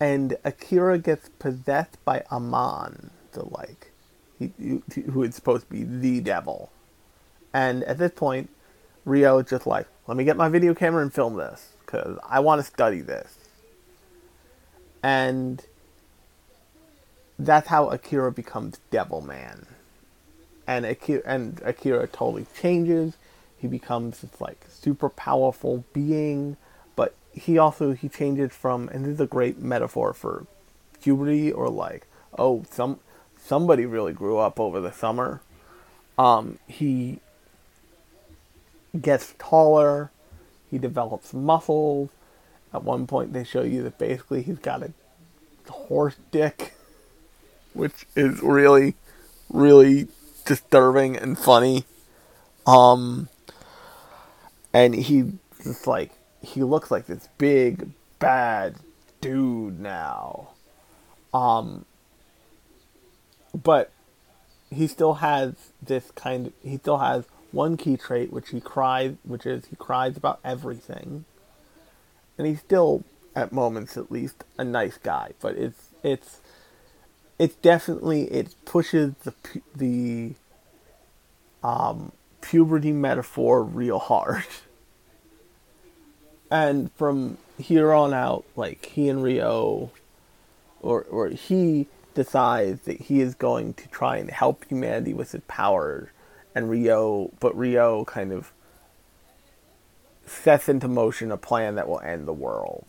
and 0.00 0.36
Akira 0.44 0.98
gets 0.98 1.28
possessed 1.38 2.02
by 2.04 2.24
Amon, 2.32 3.10
the 3.32 3.44
like 3.44 3.92
he, 4.38 4.50
who 5.10 5.22
is 5.22 5.34
supposed 5.34 5.66
to 5.66 5.70
be 5.70 5.84
the 5.84 6.20
devil. 6.20 6.70
And 7.52 7.84
at 7.84 7.98
this 7.98 8.12
point, 8.12 8.48
Ryo 9.04 9.38
is 9.38 9.50
just 9.50 9.66
like, 9.66 9.86
let 10.06 10.16
me 10.16 10.24
get 10.24 10.36
my 10.36 10.48
video 10.48 10.74
camera 10.74 11.02
and 11.02 11.12
film 11.12 11.36
this 11.36 11.72
because 11.84 12.18
I 12.26 12.40
want 12.40 12.60
to 12.60 12.66
study 12.66 13.00
this. 13.02 13.36
And 15.02 15.64
that's 17.38 17.68
how 17.68 17.88
Akira 17.88 18.32
becomes 18.32 18.80
Devil 18.90 19.20
Man. 19.20 19.66
And 20.66 20.86
Akira, 20.86 21.22
and 21.26 21.60
Akira 21.64 22.06
totally 22.06 22.46
changes. 22.60 23.16
He 23.60 23.68
becomes 23.68 24.20
this 24.20 24.40
like 24.40 24.64
super 24.68 25.08
powerful 25.08 25.84
being, 25.92 26.56
but 26.96 27.14
he 27.32 27.58
also 27.58 27.92
he 27.92 28.08
changes 28.08 28.52
from 28.52 28.88
and 28.88 29.04
this 29.04 29.14
is 29.14 29.20
a 29.20 29.26
great 29.26 29.58
metaphor 29.58 30.12
for 30.12 30.46
puberty 31.02 31.52
or 31.52 31.68
like 31.68 32.06
oh 32.38 32.64
some 32.70 32.98
somebody 33.38 33.86
really 33.86 34.12
grew 34.12 34.38
up 34.38 34.58
over 34.58 34.80
the 34.80 34.92
summer. 34.92 35.40
Um, 36.18 36.58
he 36.66 37.20
gets 38.98 39.34
taller, 39.38 40.10
he 40.70 40.78
develops 40.78 41.32
muscles. 41.32 42.10
At 42.72 42.84
one 42.84 43.06
point, 43.06 43.32
they 43.32 43.42
show 43.42 43.62
you 43.62 43.82
that 43.82 43.98
basically 43.98 44.42
he's 44.42 44.58
got 44.58 44.82
a 44.82 44.92
horse 45.68 46.16
dick, 46.30 46.74
which 47.72 48.06
is 48.14 48.42
really, 48.42 48.94
really 49.48 50.08
disturbing 50.44 51.16
and 51.16 51.38
funny. 51.38 51.84
Um, 52.66 53.28
and 54.72 54.94
he 54.94 55.32
just 55.62 55.86
like 55.86 56.12
he 56.42 56.62
looks 56.62 56.90
like 56.90 57.06
this 57.06 57.28
big 57.38 57.90
bad 58.18 58.76
dude 59.20 59.80
now. 59.80 60.48
Um, 61.32 61.84
but 63.54 63.90
he 64.70 64.86
still 64.86 65.14
has 65.14 65.54
this 65.82 66.10
kind 66.12 66.48
of 66.48 66.52
he 66.62 66.76
still 66.76 66.98
has 66.98 67.24
one 67.52 67.76
key 67.76 67.96
trait 67.96 68.32
which 68.32 68.50
he 68.50 68.60
cries 68.60 69.16
which 69.24 69.44
is 69.44 69.66
he 69.66 69.76
cries 69.76 70.16
about 70.16 70.38
everything 70.44 71.24
and 72.38 72.46
he's 72.46 72.60
still 72.60 73.02
at 73.34 73.52
moments 73.52 73.96
at 73.96 74.10
least 74.12 74.44
a 74.56 74.64
nice 74.64 74.96
guy 74.98 75.32
but 75.40 75.56
it's 75.56 75.88
it's 76.04 76.40
it's 77.38 77.56
definitely 77.56 78.22
it 78.30 78.54
pushes 78.64 79.14
the 79.24 79.34
the 79.74 80.34
um, 81.62 82.12
puberty 82.40 82.92
metaphor 82.92 83.62
real 83.62 83.98
hard 83.98 84.44
and 86.50 86.90
from 86.92 87.38
here 87.58 87.92
on 87.92 88.12
out 88.12 88.44
like 88.56 88.84
he 88.86 89.08
and 89.08 89.22
Ryo, 89.22 89.90
or 90.80 91.02
or 91.04 91.28
he 91.28 91.86
decides 92.14 92.82
that 92.82 93.02
he 93.02 93.20
is 93.20 93.34
going 93.34 93.74
to 93.74 93.88
try 93.88 94.16
and 94.16 94.30
help 94.30 94.64
humanity 94.66 95.14
with 95.14 95.32
his 95.32 95.42
power, 95.46 96.10
and 96.54 96.68
Ryo, 96.68 97.30
but 97.38 97.56
Rio 97.56 98.04
kind 98.04 98.32
of 98.32 98.52
sets 100.26 100.68
into 100.68 100.88
motion 100.88 101.30
a 101.30 101.36
plan 101.36 101.76
that 101.76 101.88
will 101.88 102.00
end 102.00 102.26
the 102.26 102.32
world. 102.32 102.86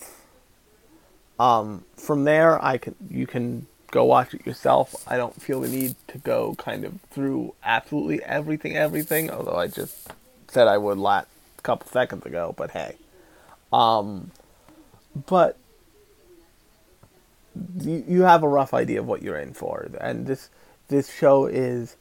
Um, 1.39 1.85
from 1.95 2.23
there, 2.23 2.63
I 2.63 2.77
can 2.77 2.95
you 3.09 3.27
can 3.27 3.67
go 3.91 4.06
watch 4.06 4.34
it 4.34 4.45
yourself. 4.45 4.95
I 5.08 5.17
don't 5.17 5.39
feel 5.41 5.62
the 5.62 5.69
need 5.69 5.95
to 6.08 6.17
go 6.17 6.56
kind 6.56 6.86
of 6.86 6.99
through 7.12 7.54
absolutely 7.63 8.23
everything, 8.23 8.75
everything. 8.75 9.30
Although 9.30 9.58
I 9.58 9.67
just 9.67 10.12
said 10.47 10.67
I 10.67 10.77
would 10.77 10.97
last 10.97 11.27
a 11.60 11.62
couple 11.62 11.88
seconds 11.91 12.25
ago, 12.25 12.56
but 12.58 12.71
hey, 12.71 12.95
um, 13.71 14.32
but 15.27 15.58
you 17.80 18.04
you 18.08 18.21
have 18.23 18.43
a 18.43 18.47
rough 18.47 18.73
idea 18.73 18.99
of 18.99 19.08
what 19.08 19.21
you're 19.21 19.38
in 19.38 19.54
for, 19.54 19.89
and 19.99 20.25
this 20.25 20.49
this 20.88 21.13
show 21.13 21.45
is 21.45 21.95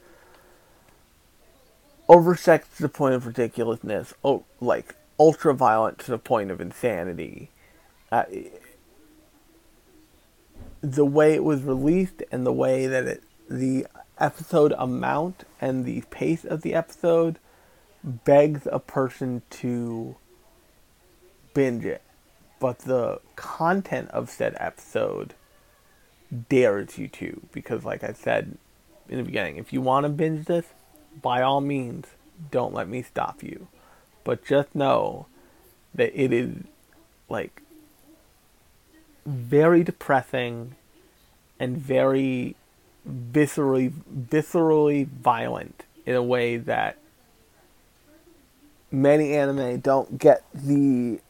oversexed 2.09 2.77
to 2.77 2.83
the 2.83 2.89
point 2.89 3.15
of 3.15 3.27
ridiculousness, 3.27 4.15
oh, 4.25 4.45
like 4.61 4.95
ultra 5.19 5.55
violent 5.55 5.99
to 6.01 6.11
the 6.11 6.19
point 6.19 6.51
of 6.51 6.61
insanity. 6.61 7.51
Uh, 8.11 8.25
the 10.81 11.05
way 11.05 11.35
it 11.35 11.45
was 11.45 11.63
released 11.63 12.23
and 12.33 12.47
the 12.47 12.53
way 12.53 12.87
that 12.87 13.05
it, 13.05 13.23
the 13.49 13.87
episode 14.19 14.73
amount 14.79 15.45
and 15.61 15.85
the 15.85 16.03
pace 16.11 16.45
of 16.45 16.63
the 16.63 16.75
episode 16.75 17.39
begs 18.03 18.67
a 18.71 18.79
person 18.79 19.43
to 19.51 20.17
binge 21.55 21.85
it. 21.85 22.03
But 22.59 22.81
the 22.81 23.21
content 23.37 24.11
of 24.11 24.31
said 24.31 24.57
episode 24.59 25.35
dares 26.49 26.99
you 26.99 27.09
to. 27.09 27.41
Because, 27.53 27.85
like 27.85 28.05
I 28.05 28.13
said 28.13 28.57
in 29.09 29.19
the 29.19 29.25
beginning, 29.25 29.57
if 29.57 29.73
you 29.73 29.81
want 29.81 30.05
to 30.05 30.11
binge 30.11 30.47
this, 30.47 30.67
by 31.21 31.43
all 31.43 31.61
means, 31.61 32.07
don't 32.51 32.75
let 32.75 32.89
me 32.89 33.03
stop 33.03 33.43
you. 33.43 33.69
But 34.25 34.45
just 34.45 34.75
know 34.75 35.27
that 35.95 36.13
it 36.15 36.33
is 36.33 36.55
like 37.29 37.63
very 39.27 39.83
depressing 39.83 40.75
and 41.59 41.77
very 41.77 42.57
viscerally 43.09 43.93
viscerally 44.15 45.07
violent 45.07 45.85
in 46.07 46.15
a 46.15 46.23
way 46.23 46.57
that 46.57 46.97
many 48.91 49.35
anime 49.35 49.81
don't 49.81 50.19
get 50.19 50.45
the 50.55 51.21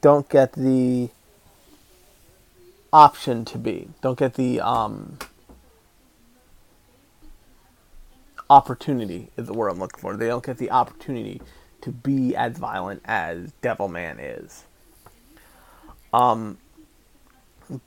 don't 0.00 0.28
get 0.28 0.52
the 0.52 1.10
option 2.92 3.44
to 3.44 3.58
be. 3.58 3.88
Don't 4.00 4.18
get 4.18 4.34
the 4.34 4.60
um, 4.60 5.18
opportunity 8.48 9.28
is 9.36 9.46
the 9.46 9.52
word 9.52 9.68
I'm 9.68 9.78
looking 9.78 10.00
for. 10.00 10.16
They 10.16 10.28
don't 10.28 10.44
get 10.44 10.58
the 10.58 10.70
opportunity 10.70 11.42
to 11.86 11.92
be 11.92 12.34
as 12.34 12.58
violent 12.58 13.00
as 13.04 13.52
Devilman 13.62 14.16
is. 14.18 14.64
Um, 16.12 16.58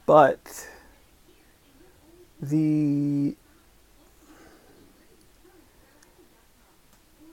but 0.05 0.69
the 2.41 3.35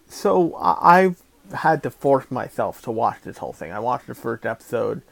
so 0.09 0.57
I've 0.57 1.23
had 1.55 1.85
to 1.85 1.91
force 1.91 2.33
myself 2.33 2.83
to 2.83 2.91
watch 2.91 3.19
this 3.23 3.39
whole 3.39 3.53
thing. 3.53 3.71
I 3.71 3.79
watched 3.79 4.09
the 4.09 4.17
first 4.17 4.45
episode. 4.45 5.03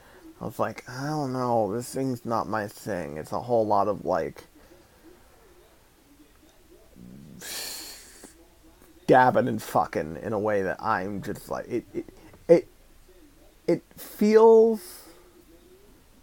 I 0.41 0.47
was 0.47 0.59
like, 0.59 0.83
I 0.89 1.07
don't 1.07 1.33
know, 1.33 1.73
this 1.73 1.95
thing's 1.95 2.25
not 2.25 2.49
my 2.49 2.67
thing. 2.67 3.17
It's 3.17 3.31
a 3.31 3.43
whole 3.43 3.65
lot 3.65 3.87
of 3.87 4.05
like 4.05 4.43
dabbing 9.07 9.49
and 9.49 9.63
fucking 9.63 10.19
in 10.23 10.33
a 10.33 10.39
way 10.39 10.63
that 10.63 10.83
I'm 10.83 11.23
just 11.23 11.51
like 11.51 11.69
it 11.69 11.85
it 11.93 12.07
it, 12.49 12.69
it 13.67 13.83
feels 13.97 15.05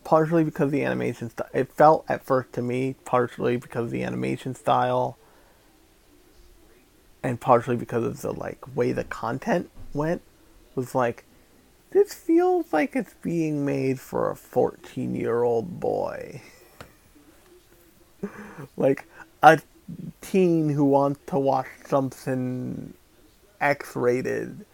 partially 0.03 0.43
because 0.43 0.71
the 0.71 0.83
animation 0.83 1.29
style. 1.29 1.49
It 1.53 1.71
felt 1.71 2.05
at 2.09 2.23
first 2.23 2.53
to 2.53 2.61
me 2.61 2.95
partially 3.05 3.57
because 3.57 3.91
the 3.91 4.03
animation 4.03 4.55
style, 4.55 5.17
and 7.23 7.39
partially 7.39 7.75
because 7.75 8.03
of 8.03 8.21
the 8.21 8.33
like 8.33 8.75
way 8.75 8.91
the 8.91 9.03
content 9.03 9.69
went. 9.93 10.21
Was 10.75 10.95
like, 10.95 11.25
this 11.91 12.13
feels 12.13 12.71
like 12.71 12.95
it's 12.95 13.13
being 13.21 13.65
made 13.65 13.99
for 13.99 14.31
a 14.31 14.35
fourteen-year-old 14.35 15.79
boy. 15.79 16.41
like 18.77 19.05
a 19.43 19.59
teen 20.21 20.69
who 20.69 20.85
wants 20.85 21.19
to 21.27 21.39
watch 21.39 21.67
something 21.85 22.93
X-rated, 23.59 24.65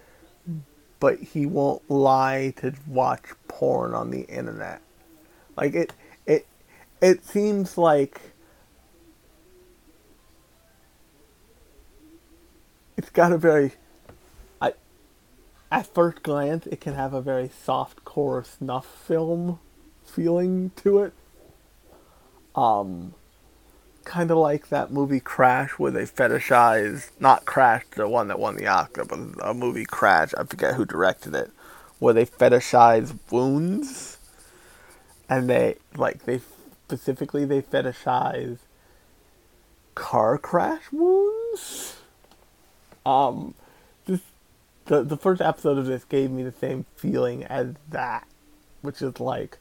but 1.00 1.20
he 1.20 1.46
won't 1.46 1.90
lie 1.90 2.54
to 2.58 2.74
watch 2.88 3.24
porn 3.48 3.94
on 3.94 4.12
the 4.12 4.22
internet. 4.22 4.82
Like 5.56 5.74
it, 5.74 5.94
it, 6.26 6.48
it 7.02 7.26
seems 7.26 7.78
like 7.78 8.20
it's 12.96 13.10
got 13.10 13.32
a 13.32 13.38
very, 13.38 13.74
I, 14.62 14.74
at 15.72 15.88
first 15.94 16.24
glance, 16.24 16.66
it 16.68 16.82
can 16.82 16.94
have 16.94 17.14
a 17.14 17.22
very 17.22 17.50
soft 17.50 18.04
core 18.06 18.44
snuff 18.44 18.86
film 18.86 19.60
feeling 20.06 20.72
to 20.78 21.00
it. 21.00 21.14
Um, 22.56 23.14
kind 24.08 24.32
of 24.32 24.38
like 24.38 24.70
that 24.70 24.92
movie 24.92 25.20
Crash, 25.20 25.72
where 25.72 25.92
they 25.92 26.06
fetishize 26.06 27.12
not 27.20 27.46
Crash, 27.46 27.84
the 27.96 28.08
one 28.08 28.30
that 28.30 28.40
won 28.40 28.56
the 28.56 28.68
Oscar, 28.68 29.06
but 29.06 29.20
a 29.44 29.54
movie 29.54 29.86
Crash. 29.86 30.34
I 30.36 30.44
forget 30.46 30.76
who 30.76 30.86
directed 30.86 31.36
it, 31.36 31.52
where 32.00 32.14
they 32.14 32.26
fetishize 32.26 33.18
wounds 33.30 34.18
and 35.30 35.50
they 35.50 35.76
like 35.96 36.24
they 36.24 36.40
specifically 36.88 37.46
they 37.46 37.62
fetishize 37.62 38.58
car 39.96 40.38
crash 40.38 40.84
wounds. 40.92 41.98
Um, 43.06 43.54
this 44.06 44.22
the 44.86 45.04
the 45.04 45.18
first 45.18 45.42
episode 45.42 45.78
of 45.78 45.86
this 45.86 46.04
gave 46.06 46.32
me 46.32 46.44
the 46.44 46.52
same 46.52 46.86
feeling 46.96 47.44
as 47.44 47.74
that, 47.90 48.28
which 48.82 49.02
is 49.02 49.20
like, 49.20 49.58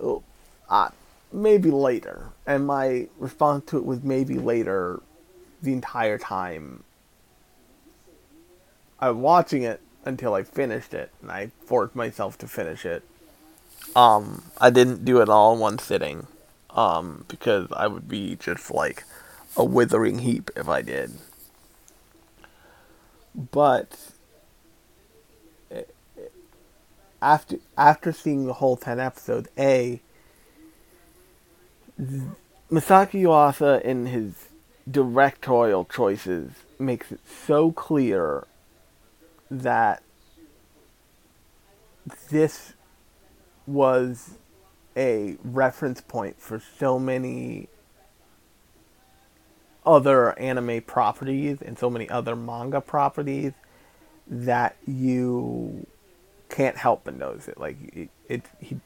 oh, 0.00 0.22
uh, 0.68 0.90
maybe 1.36 1.70
later, 1.70 2.30
and 2.46 2.66
my 2.66 3.08
response 3.18 3.64
to 3.70 3.78
it 3.78 3.84
was 3.84 4.02
maybe 4.02 4.34
later, 4.34 5.00
the 5.62 5.72
entire 5.72 6.18
time. 6.18 6.82
I 8.98 9.10
was 9.10 9.18
watching 9.18 9.62
it 9.62 9.80
until 10.04 10.34
I 10.34 10.42
finished 10.42 10.94
it, 10.94 11.10
and 11.20 11.30
I 11.30 11.50
forced 11.64 11.94
myself 11.94 12.38
to 12.38 12.46
finish 12.46 12.84
it 12.84 13.04
um, 13.96 14.42
I 14.58 14.70
didn't 14.70 15.04
do 15.04 15.20
it 15.20 15.28
all 15.28 15.54
in 15.54 15.60
one 15.60 15.78
sitting, 15.78 16.26
um, 16.70 17.24
because 17.28 17.68
I 17.72 17.86
would 17.86 18.08
be 18.08 18.36
just 18.36 18.70
like 18.70 19.04
a 19.56 19.64
withering 19.64 20.20
heap 20.20 20.50
if 20.56 20.68
I 20.68 20.82
did. 20.82 21.12
But 23.34 23.98
eh, 25.70 25.82
after 27.22 27.56
after 27.76 28.12
seeing 28.12 28.46
the 28.46 28.54
whole 28.54 28.76
ten 28.76 29.00
episodes, 29.00 29.48
a 29.58 30.00
Masaaki 32.00 33.22
Yuasa 33.22 33.80
in 33.82 34.06
his 34.06 34.48
directorial 34.90 35.84
choices 35.84 36.50
makes 36.78 37.10
it 37.10 37.20
so 37.26 37.72
clear 37.72 38.46
that 39.50 40.02
this 42.30 42.74
was 43.66 44.38
a 44.96 45.36
reference 45.42 46.00
point 46.00 46.40
for 46.40 46.60
so 46.78 46.98
many 46.98 47.68
other 49.84 50.38
anime 50.38 50.82
properties 50.82 51.62
and 51.62 51.78
so 51.78 51.88
many 51.88 52.08
other 52.08 52.34
manga 52.34 52.80
properties 52.80 53.52
that 54.26 54.76
you 54.86 55.86
can't 56.48 56.76
help 56.76 57.02
but 57.04 57.16
notice 57.16 57.48
it. 57.48 57.58
Like 57.58 57.76
it, 57.94 58.08
it 58.28 58.42
he, 58.60 58.80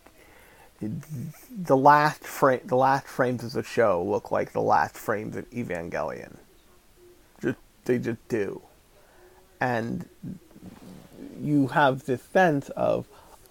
the 0.81 1.77
last 1.77 2.25
frame, 2.25 2.61
the 2.65 2.77
last 2.77 3.07
frames 3.07 3.45
of 3.45 3.53
the 3.53 3.63
show 3.63 4.03
look 4.03 4.31
like 4.31 4.53
the 4.53 4.63
last 4.63 4.97
frames 4.97 5.37
of 5.37 5.49
Evangelion. 5.51 6.37
Just 7.43 7.59
they 7.85 7.99
just 7.99 8.27
do, 8.29 8.63
and 9.61 10.09
you 11.41 11.69
have 11.69 12.05
this 12.05 12.23
sense 12.23 12.69
of, 12.71 13.07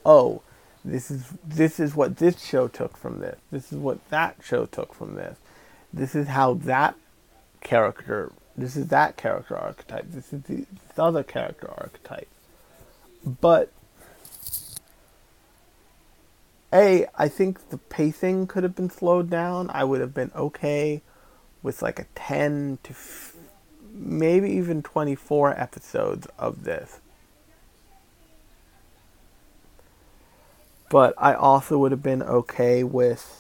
oh, 0.06 0.42
this 0.84 1.12
is 1.12 1.26
this 1.46 1.80
is 1.80 1.96
what 1.96 2.18
this 2.18 2.44
show 2.44 2.68
took 2.68 2.98
from 2.98 3.20
this. 3.20 3.38
This 3.52 3.72
is 3.72 3.78
what 3.78 4.08
that 4.10 4.38
show 4.44 4.66
took 4.66 4.94
from 4.94 5.16
this. 5.16 5.38
This 5.94 6.16
is 6.16 6.30
how 6.30 6.56
that 6.56 6.96
character. 7.62 8.32
This 8.58 8.76
is 8.76 8.88
that 8.88 9.18
character 9.18 9.58
archetype. 9.58 10.06
This 10.10 10.34
is 10.34 10.44
the 10.44 10.56
this 10.56 10.98
other 10.98 11.24
character 11.24 11.70
archetype. 11.70 12.28
But 13.24 13.72
a, 16.74 17.08
I 17.18 17.28
think 17.28 17.70
the 17.70 17.78
pacing 17.78 18.48
could 18.48 18.64
have 18.64 18.76
been 18.76 18.90
slowed 18.90 19.30
down. 19.30 19.70
I 19.74 19.84
would 19.84 20.02
have 20.02 20.14
been 20.14 20.32
okay 20.36 21.02
with 21.64 21.82
like 21.82 22.00
a 22.00 22.06
10 22.16 22.80
to 22.84 22.92
f- 22.92 23.36
maybe 23.94 24.50
even 24.52 24.84
24 24.84 25.60
episodes 25.60 26.28
of 26.38 26.64
this. 26.64 27.00
but 30.90 31.14
I 31.18 31.34
also 31.36 31.78
would 31.78 31.92
have 31.92 32.04
been 32.04 32.24
okay 32.24 32.84
with. 32.84 33.36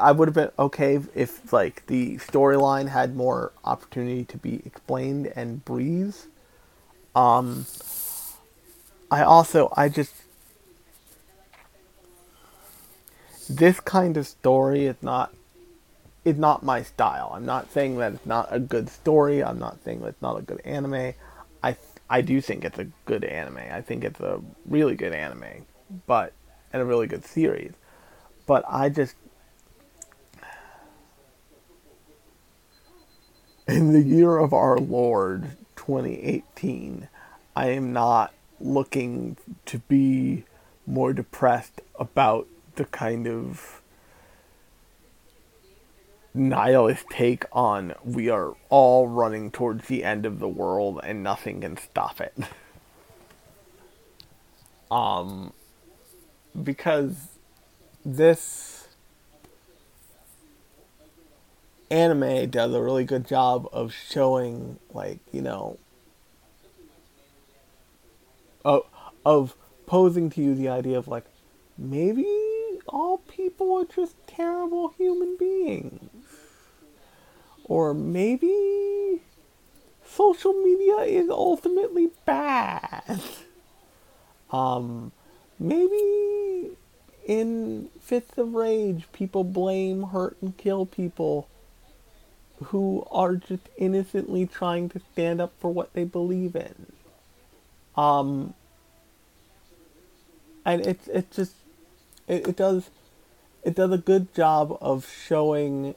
I 0.00 0.10
would 0.10 0.26
have 0.26 0.34
been 0.34 0.50
okay 0.58 1.00
if 1.14 1.52
like 1.52 1.86
the 1.86 2.16
storyline 2.16 2.88
had 2.88 3.14
more 3.14 3.52
opportunity 3.64 4.24
to 4.24 4.36
be 4.36 4.62
explained 4.64 5.32
and 5.36 5.64
breathe. 5.64 6.16
Um, 7.14 7.66
I 9.10 9.22
also 9.22 9.72
I 9.76 9.88
just 9.88 10.14
this 13.48 13.80
kind 13.80 14.16
of 14.16 14.26
story 14.26 14.86
is 14.86 14.96
not 15.02 15.32
is 16.24 16.36
not 16.36 16.64
my 16.64 16.82
style. 16.82 17.30
I'm 17.34 17.46
not 17.46 17.70
saying 17.70 17.98
that 17.98 18.14
it's 18.14 18.26
not 18.26 18.48
a 18.50 18.58
good 18.58 18.88
story. 18.88 19.44
I'm 19.44 19.58
not 19.58 19.78
saying 19.84 20.00
that 20.00 20.08
it's 20.08 20.22
not 20.22 20.38
a 20.38 20.42
good 20.42 20.60
anime. 20.64 21.14
I 21.62 21.76
I 22.10 22.20
do 22.20 22.40
think 22.40 22.64
it's 22.64 22.78
a 22.78 22.88
good 23.04 23.24
anime. 23.24 23.58
I 23.58 23.80
think 23.80 24.04
it's 24.04 24.20
a 24.20 24.40
really 24.66 24.96
good 24.96 25.12
anime, 25.12 25.66
but 26.06 26.32
and 26.72 26.82
a 26.82 26.84
really 26.84 27.06
good 27.06 27.24
series. 27.24 27.72
But 28.46 28.64
I 28.68 28.88
just 28.88 29.14
in 33.68 33.92
the 33.92 34.02
year 34.02 34.36
of 34.36 34.52
our 34.52 34.78
Lord 34.78 35.56
2018, 35.76 37.08
I 37.54 37.68
am 37.68 37.92
not 37.92 38.32
looking 38.60 39.36
to 39.66 39.78
be 39.80 40.44
more 40.86 41.12
depressed 41.12 41.80
about 41.98 42.46
the 42.76 42.84
kind 42.86 43.26
of 43.26 43.82
nihilist 46.34 47.08
take 47.08 47.44
on 47.50 47.94
we 48.04 48.28
are 48.28 48.54
all 48.68 49.08
running 49.08 49.50
towards 49.50 49.88
the 49.88 50.04
end 50.04 50.26
of 50.26 50.38
the 50.38 50.48
world 50.48 51.00
and 51.02 51.22
nothing 51.22 51.62
can 51.62 51.76
stop 51.76 52.20
it. 52.20 52.34
um 54.90 55.52
because 56.62 57.28
this 58.04 58.76
anime 61.90 62.50
does 62.50 62.74
a 62.74 62.82
really 62.82 63.04
good 63.04 63.26
job 63.26 63.68
of 63.72 63.92
showing 63.92 64.78
like, 64.92 65.18
you 65.32 65.42
know, 65.42 65.78
of, 68.66 68.84
of 69.24 69.54
posing 69.86 70.28
to 70.30 70.42
you 70.42 70.54
the 70.54 70.68
idea 70.68 70.98
of 70.98 71.06
like 71.06 71.24
maybe 71.78 72.26
all 72.88 73.18
people 73.18 73.76
are 73.78 73.84
just 73.84 74.16
terrible 74.26 74.88
human 74.98 75.36
beings. 75.36 76.10
Or 77.64 77.94
maybe 77.94 79.22
social 80.04 80.52
media 80.52 80.98
is 80.98 81.30
ultimately 81.30 82.10
bad. 82.24 83.20
Um, 84.50 85.12
maybe 85.58 86.70
in 87.26 87.88
fits 88.00 88.38
of 88.38 88.54
rage, 88.54 89.06
people 89.12 89.42
blame, 89.42 90.04
hurt, 90.04 90.36
and 90.40 90.56
kill 90.56 90.86
people 90.86 91.48
who 92.64 93.06
are 93.10 93.34
just 93.34 93.68
innocently 93.76 94.46
trying 94.46 94.88
to 94.90 95.00
stand 95.12 95.40
up 95.40 95.52
for 95.58 95.72
what 95.72 95.92
they 95.92 96.04
believe 96.04 96.54
in. 96.54 96.95
Um, 97.96 98.54
and 100.64 100.86
it's 100.86 101.08
it 101.08 101.30
just 101.30 101.54
it, 102.28 102.48
it 102.48 102.56
does 102.56 102.90
it 103.64 103.74
does 103.74 103.92
a 103.92 103.98
good 103.98 104.34
job 104.34 104.76
of 104.80 105.08
showing 105.26 105.94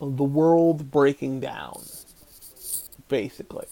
the 0.00 0.24
world 0.24 0.90
breaking 0.90 1.40
down, 1.40 1.82
basically. 3.08 3.66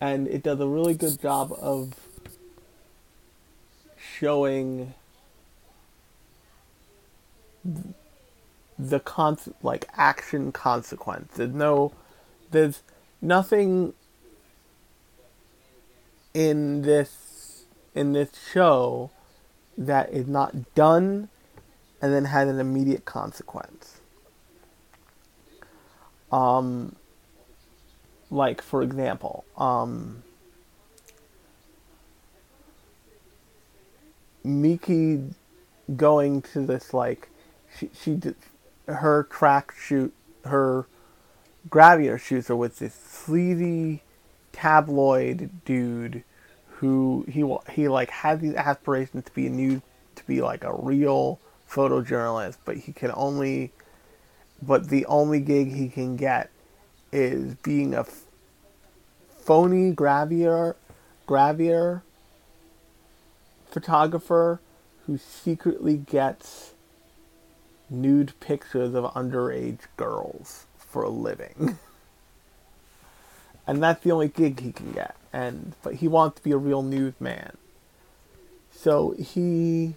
And 0.00 0.26
it 0.26 0.42
does 0.42 0.58
a 0.60 0.66
really 0.66 0.94
good 0.94 1.20
job 1.20 1.52
of 1.60 1.92
showing 4.18 4.94
the 8.78 9.00
con 9.00 9.38
like 9.62 9.86
action 9.96 10.50
consequence. 10.52 11.34
There's 11.36 11.52
no, 11.54 11.92
there's 12.50 12.82
nothing 13.20 13.94
in 16.32 16.82
this 16.82 17.64
in 17.94 18.12
this 18.12 18.30
show 18.52 19.10
that 19.78 20.10
is 20.10 20.26
not 20.26 20.74
done 20.74 21.28
and 22.02 22.12
then 22.12 22.24
has 22.26 22.48
an 22.48 22.58
immediate 22.58 23.04
consequence. 23.04 24.00
Um, 26.30 26.96
like 28.30 28.60
for 28.60 28.82
example, 28.82 29.44
um, 29.56 30.22
Miki 34.42 35.22
going 35.96 36.42
to 36.42 36.60
this 36.60 36.92
like 36.92 37.28
she 37.78 37.90
she 37.98 38.14
did 38.14 38.36
her 38.86 39.24
track 39.24 39.72
shoot 39.78 40.12
her 40.44 40.86
gravure 41.68 42.18
shoots 42.18 42.50
are 42.50 42.56
with 42.56 42.78
this 42.78 42.94
sleazy 42.94 44.02
tabloid 44.52 45.50
dude 45.64 46.22
who 46.66 47.24
he 47.28 47.44
he 47.72 47.88
like 47.88 48.10
had 48.10 48.40
these 48.40 48.54
aspirations 48.54 49.24
to 49.24 49.32
be 49.32 49.46
a 49.46 49.50
new 49.50 49.80
to 50.14 50.26
be 50.26 50.40
like 50.40 50.64
a 50.64 50.74
real 50.74 51.40
photojournalist, 51.68 52.56
but 52.64 52.76
he 52.76 52.92
can 52.92 53.10
only 53.14 53.72
but 54.62 54.88
the 54.88 55.04
only 55.06 55.40
gig 55.40 55.74
he 55.74 55.88
can 55.88 56.16
get 56.16 56.50
is 57.12 57.54
being 57.56 57.94
a 57.94 58.04
phony 59.40 59.92
gravure 59.92 60.74
gravure 61.26 62.02
photographer 63.70 64.60
who 65.06 65.18
secretly 65.18 65.96
gets 65.96 66.74
nude 67.90 68.32
pictures 68.40 68.94
of 68.94 69.04
underage 69.14 69.80
girls 69.96 70.66
for 70.94 71.02
a 71.02 71.10
living. 71.10 71.76
and 73.66 73.82
that's 73.82 74.04
the 74.04 74.12
only 74.12 74.28
gig 74.28 74.60
he 74.60 74.70
can 74.70 74.92
get. 74.92 75.16
And 75.32 75.72
but 75.82 75.94
he 75.96 76.06
wants 76.06 76.36
to 76.36 76.44
be 76.44 76.52
a 76.52 76.56
real 76.56 76.84
newsman. 76.84 77.56
So 78.70 79.10
he 79.18 79.94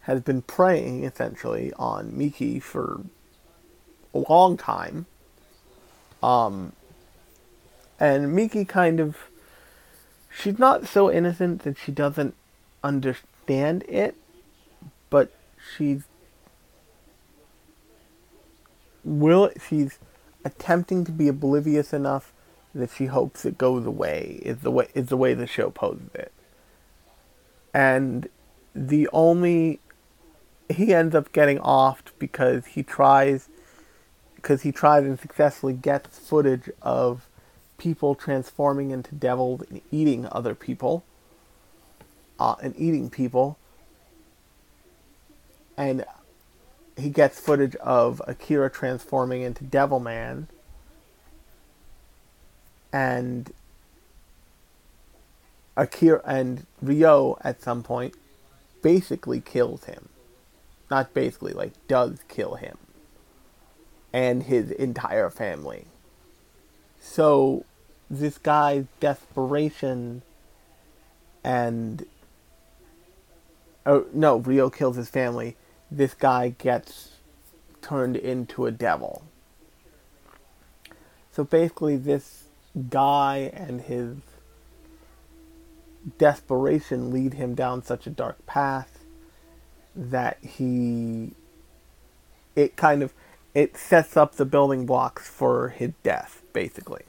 has 0.00 0.20
been 0.20 0.42
preying 0.42 1.04
essentially 1.04 1.72
on 1.78 2.18
Miki 2.18 2.58
for 2.58 3.02
a 4.12 4.18
long 4.28 4.56
time. 4.56 5.06
Um, 6.24 6.72
and 8.00 8.34
Miki 8.34 8.64
kind 8.64 8.98
of 8.98 9.16
she's 10.28 10.58
not 10.58 10.88
so 10.88 11.08
innocent 11.08 11.62
that 11.62 11.78
she 11.78 11.92
doesn't 11.92 12.34
understand 12.82 13.84
it, 13.88 14.16
but 15.08 15.32
she's 15.76 16.02
will 19.04 19.50
she's 19.68 19.98
attempting 20.44 21.04
to 21.04 21.12
be 21.12 21.28
oblivious 21.28 21.92
enough 21.92 22.32
that 22.74 22.90
she 22.90 23.06
hopes 23.06 23.44
it 23.44 23.58
goes 23.58 23.84
away 23.84 24.40
is 24.42 24.58
the 24.58 24.70
way 24.70 24.88
is 24.94 25.06
the 25.06 25.16
way 25.16 25.34
the 25.34 25.46
show 25.46 25.70
poses 25.70 26.14
it. 26.14 26.32
And 27.74 28.28
the 28.74 29.08
only 29.12 29.80
he 30.68 30.94
ends 30.94 31.14
up 31.14 31.32
getting 31.32 31.58
offed 31.58 32.12
because 32.18 32.66
he 32.66 32.82
tries 32.82 33.48
because 34.36 34.62
he 34.62 34.72
tries 34.72 35.04
and 35.04 35.18
successfully 35.18 35.74
gets 35.74 36.18
footage 36.18 36.70
of 36.80 37.28
people 37.76 38.14
transforming 38.14 38.90
into 38.90 39.14
devils 39.14 39.62
and 39.68 39.80
eating 39.90 40.26
other 40.30 40.54
people 40.54 41.04
uh, 42.38 42.54
and 42.62 42.74
eating 42.78 43.10
people 43.10 43.58
and 45.76 46.04
he 46.96 47.10
gets 47.10 47.40
footage 47.40 47.76
of 47.76 48.20
Akira 48.26 48.70
transforming 48.70 49.42
into 49.42 49.64
Devilman 49.64 50.46
and 52.92 53.52
Akira 55.76 56.20
and 56.26 56.66
Ryo 56.82 57.38
at 57.42 57.62
some 57.62 57.82
point 57.82 58.14
basically 58.82 59.40
kills 59.40 59.84
him. 59.84 60.08
Not 60.90 61.14
basically, 61.14 61.52
like 61.52 61.72
does 61.86 62.18
kill 62.28 62.56
him 62.56 62.76
and 64.12 64.42
his 64.42 64.70
entire 64.72 65.30
family. 65.30 65.86
So 67.00 67.64
this 68.10 68.38
guy's 68.38 68.86
desperation 68.98 70.22
and 71.44 72.04
oh 73.86 74.06
no, 74.12 74.38
Ryo 74.38 74.68
kills 74.68 74.96
his 74.96 75.08
family. 75.08 75.56
This 75.90 76.14
guy 76.14 76.50
gets 76.50 77.10
turned 77.82 78.16
into 78.16 78.66
a 78.66 78.70
devil. 78.70 79.24
So 81.32 81.44
basically 81.44 81.96
this 81.96 82.44
guy 82.88 83.50
and 83.54 83.80
his 83.80 84.16
desperation 86.18 87.10
lead 87.10 87.34
him 87.34 87.54
down 87.54 87.82
such 87.82 88.06
a 88.06 88.10
dark 88.10 88.44
path 88.46 89.04
that 89.94 90.38
he 90.42 91.32
it 92.56 92.76
kind 92.76 93.02
of 93.02 93.12
it 93.54 93.76
sets 93.76 94.16
up 94.16 94.36
the 94.36 94.44
building 94.44 94.86
blocks 94.86 95.28
for 95.28 95.70
his 95.70 95.92
death 96.02 96.42
basically 96.52 97.02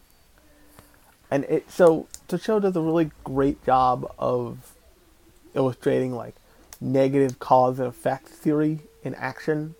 and 1.29 1.45
it 1.45 1.69
so 1.71 2.07
the 2.27 2.38
does 2.38 2.75
a 2.75 2.82
really 2.82 3.11
great 3.23 3.63
job 3.65 4.11
of 4.19 4.73
illustrating 5.53 6.13
like 6.13 6.36
negative 6.82 7.39
cause 7.39 7.79
and 7.79 7.88
effect 7.88 8.27
theory 8.27 8.79
in 9.03 9.15
action 9.15 9.75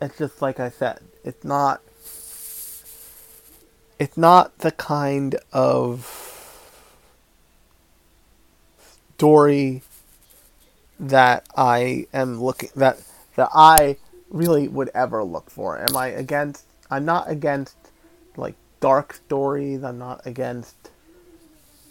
it's 0.00 0.18
just 0.18 0.40
like 0.40 0.60
i 0.60 0.68
said 0.68 1.00
it's 1.24 1.44
not 1.44 1.80
it's 3.98 4.16
not 4.16 4.58
the 4.58 4.70
kind 4.70 5.36
of 5.52 6.28
story 9.18 9.82
that 11.00 11.44
I 11.56 12.06
am 12.12 12.40
looking 12.40 12.70
that 12.76 13.02
that 13.34 13.48
I 13.52 13.96
really 14.30 14.68
would 14.68 14.90
ever 14.94 15.24
look 15.24 15.50
for. 15.50 15.78
Am 15.78 15.96
I 15.96 16.08
against? 16.08 16.64
I'm 16.90 17.04
not 17.04 17.28
against 17.28 17.76
like 18.36 18.54
dark 18.80 19.14
stories. 19.14 19.82
I'm 19.82 19.98
not 19.98 20.24
against 20.24 20.90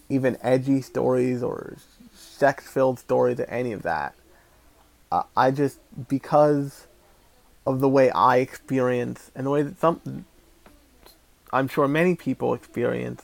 even 0.10 0.38
edgy 0.42 0.82
stories 0.82 1.44
or 1.44 1.78
sex-filled 2.16 3.00
stories 3.00 3.40
or 3.42 3.46
any 3.46 3.74
of 3.74 3.82
that. 3.84 4.16
Uh, 5.12 5.24
I 5.36 5.52
just 5.52 5.80
because 6.08 6.88
of 7.66 7.80
the 7.80 7.90
way 7.90 8.10
I 8.12 8.38
experience 8.38 9.32
and 9.36 9.46
the 9.46 9.50
way 9.50 9.62
that 9.62 9.80
some 9.80 10.26
I'm 11.52 11.68
sure 11.68 11.88
many 11.88 12.16
people 12.16 12.54
experience 12.54 13.24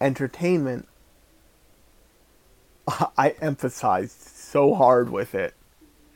entertainment, 0.00 0.86
I 3.16 3.34
emphasized 3.40 4.20
so 4.20 4.74
hard 4.74 5.10
with 5.10 5.34
it, 5.34 5.54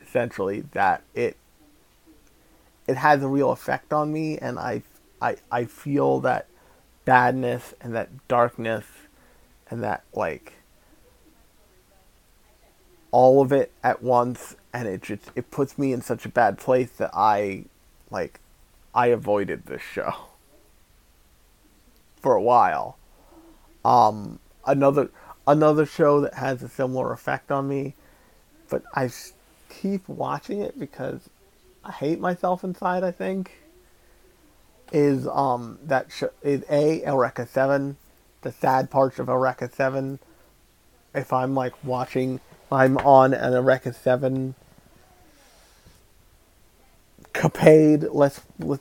essentially, 0.01 0.61
that 0.71 1.03
it 1.13 1.37
it 2.87 2.97
has 2.97 3.23
a 3.23 3.27
real 3.27 3.51
effect 3.51 3.93
on 3.93 4.11
me, 4.13 4.37
and 4.37 4.59
I 4.59 4.83
I 5.21 5.37
I 5.51 5.65
feel 5.65 6.19
that 6.21 6.47
badness 7.05 7.73
and 7.81 7.95
that 7.95 8.27
darkness 8.27 8.85
and 9.69 9.83
that 9.83 10.03
like 10.13 10.53
all 13.13 13.43
of 13.43 13.51
it 13.51 13.71
at 13.83 14.01
once 14.01 14.55
and 14.73 14.87
it 14.87 15.03
just 15.03 15.31
it 15.35 15.51
puts 15.51 15.77
me 15.77 15.93
in 15.93 16.01
such 16.01 16.25
a 16.25 16.29
bad 16.29 16.57
place 16.57 16.89
that 16.93 17.11
I 17.13 17.65
like 18.09 18.39
I 18.93 19.07
avoided 19.07 19.67
this 19.67 19.83
show 19.83 20.13
for 22.19 22.35
a 22.35 22.41
while. 22.41 22.97
Um, 23.85 24.39
another 24.65 25.11
another 25.45 25.85
show 25.85 26.21
that 26.21 26.33
has 26.33 26.63
a 26.63 26.67
similar 26.67 27.13
effect 27.13 27.51
on 27.51 27.67
me, 27.67 27.93
but 28.67 28.81
I 28.95 29.11
keep 29.69 30.09
watching 30.09 30.61
it 30.61 30.79
because 30.79 31.29
I 31.83 31.91
hate 31.91 32.19
myself 32.19 32.63
inside. 32.63 33.03
I 33.03 33.11
think 33.11 33.51
is 34.91 35.27
um 35.27 35.77
that 35.83 36.07
sh- 36.11 36.23
is 36.41 36.63
a 36.67 37.03
Eureka 37.03 37.45
Seven, 37.45 37.97
the 38.41 38.51
sad 38.51 38.89
parts 38.89 39.19
of 39.19 39.27
Eureka 39.27 39.69
Seven. 39.71 40.17
If 41.13 41.31
I'm 41.31 41.53
like 41.53 41.73
watching, 41.83 42.39
I'm 42.73 42.97
on 42.97 43.35
an 43.35 43.53
Eureka 43.53 43.93
Seven 43.93 44.55
capade. 47.31 48.09
Let's 48.11 48.41
let 48.57 48.79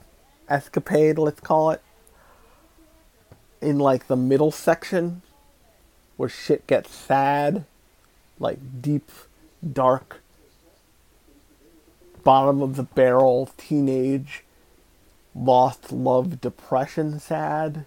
escapade. 0.48 1.18
Let's 1.18 1.40
call 1.40 1.72
it 1.72 1.82
in 3.60 3.78
like 3.78 4.06
the 4.06 4.16
middle 4.16 4.50
section 4.50 5.20
where 6.16 6.28
shit 6.28 6.66
gets 6.66 6.94
sad, 6.94 7.66
like 8.38 8.58
deep, 8.80 9.10
dark, 9.72 10.22
bottom 12.24 12.62
of 12.62 12.76
the 12.76 12.82
barrel, 12.82 13.50
teenage, 13.58 14.44
lost 15.34 15.92
love, 15.92 16.40
depression 16.40 17.20
sad. 17.20 17.84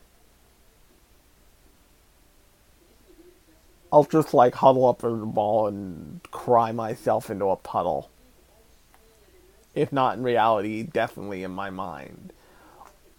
I'll 3.96 4.04
just 4.04 4.34
like 4.34 4.56
huddle 4.56 4.88
up 4.88 5.06
in 5.06 5.22
the 5.22 5.26
ball 5.26 5.68
and 5.68 6.20
cry 6.30 6.74
myself 6.74 7.30
into 7.30 7.46
a 7.46 7.56
puddle. 7.56 8.10
If 9.74 9.93
not 9.93 10.18
in 10.18 10.24
reality, 10.24 10.84
definitely 10.84 11.43
in 11.43 11.52
my 11.52 11.70
mind. 11.70 12.34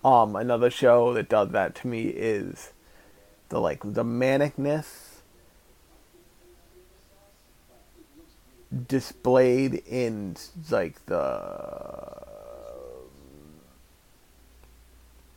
Um, 0.04 0.36
another 0.36 0.68
show 0.68 1.14
that 1.14 1.30
does 1.30 1.48
that 1.52 1.76
to 1.76 1.86
me 1.86 2.08
is 2.08 2.74
the 3.48 3.58
like 3.58 3.80
the 3.84 4.04
manicness 4.04 5.20
displayed 8.86 9.82
in 9.86 10.36
like 10.70 11.06
the 11.06 12.22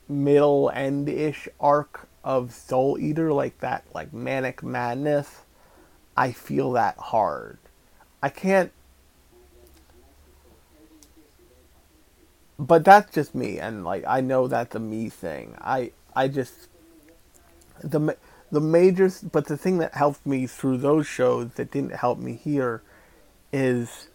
middle 0.10 0.70
end 0.76 1.08
ish 1.08 1.48
arc 1.62 2.09
of 2.24 2.53
Soul 2.53 2.97
Eater, 2.99 3.32
like 3.34 3.59
that 3.59 3.86
like 3.93 4.13
manic 4.13 4.63
madness. 4.63 5.41
I 6.15 6.32
feel 6.32 6.74
that 6.74 6.97
hard. 6.97 7.57
I 8.22 8.30
can't 8.30 8.72
but 12.59 12.84
that's 12.84 13.13
just 13.13 13.34
me, 13.34 13.57
and 13.57 13.86
like 13.86 14.03
I 14.05 14.20
know 14.20 14.47
that's 14.47 14.76
a 14.76 14.80
me 14.80 15.07
thing. 15.09 15.55
I 15.61 15.93
I 16.13 16.28
just 16.28 16.67
the 17.82 18.17
the 18.51 18.59
majors, 18.59 19.22
but 19.22 19.47
the 19.47 19.55
thing 19.55 19.78
that 19.78 19.93
helped 19.93 20.26
me 20.26 20.45
through 20.45 20.78
those 20.80 21.07
shows 21.07 21.51
that 21.53 21.72
didn't 21.72 21.95
help 21.95 22.20
me 22.20 22.34
here 22.34 22.82
is 23.53 24.09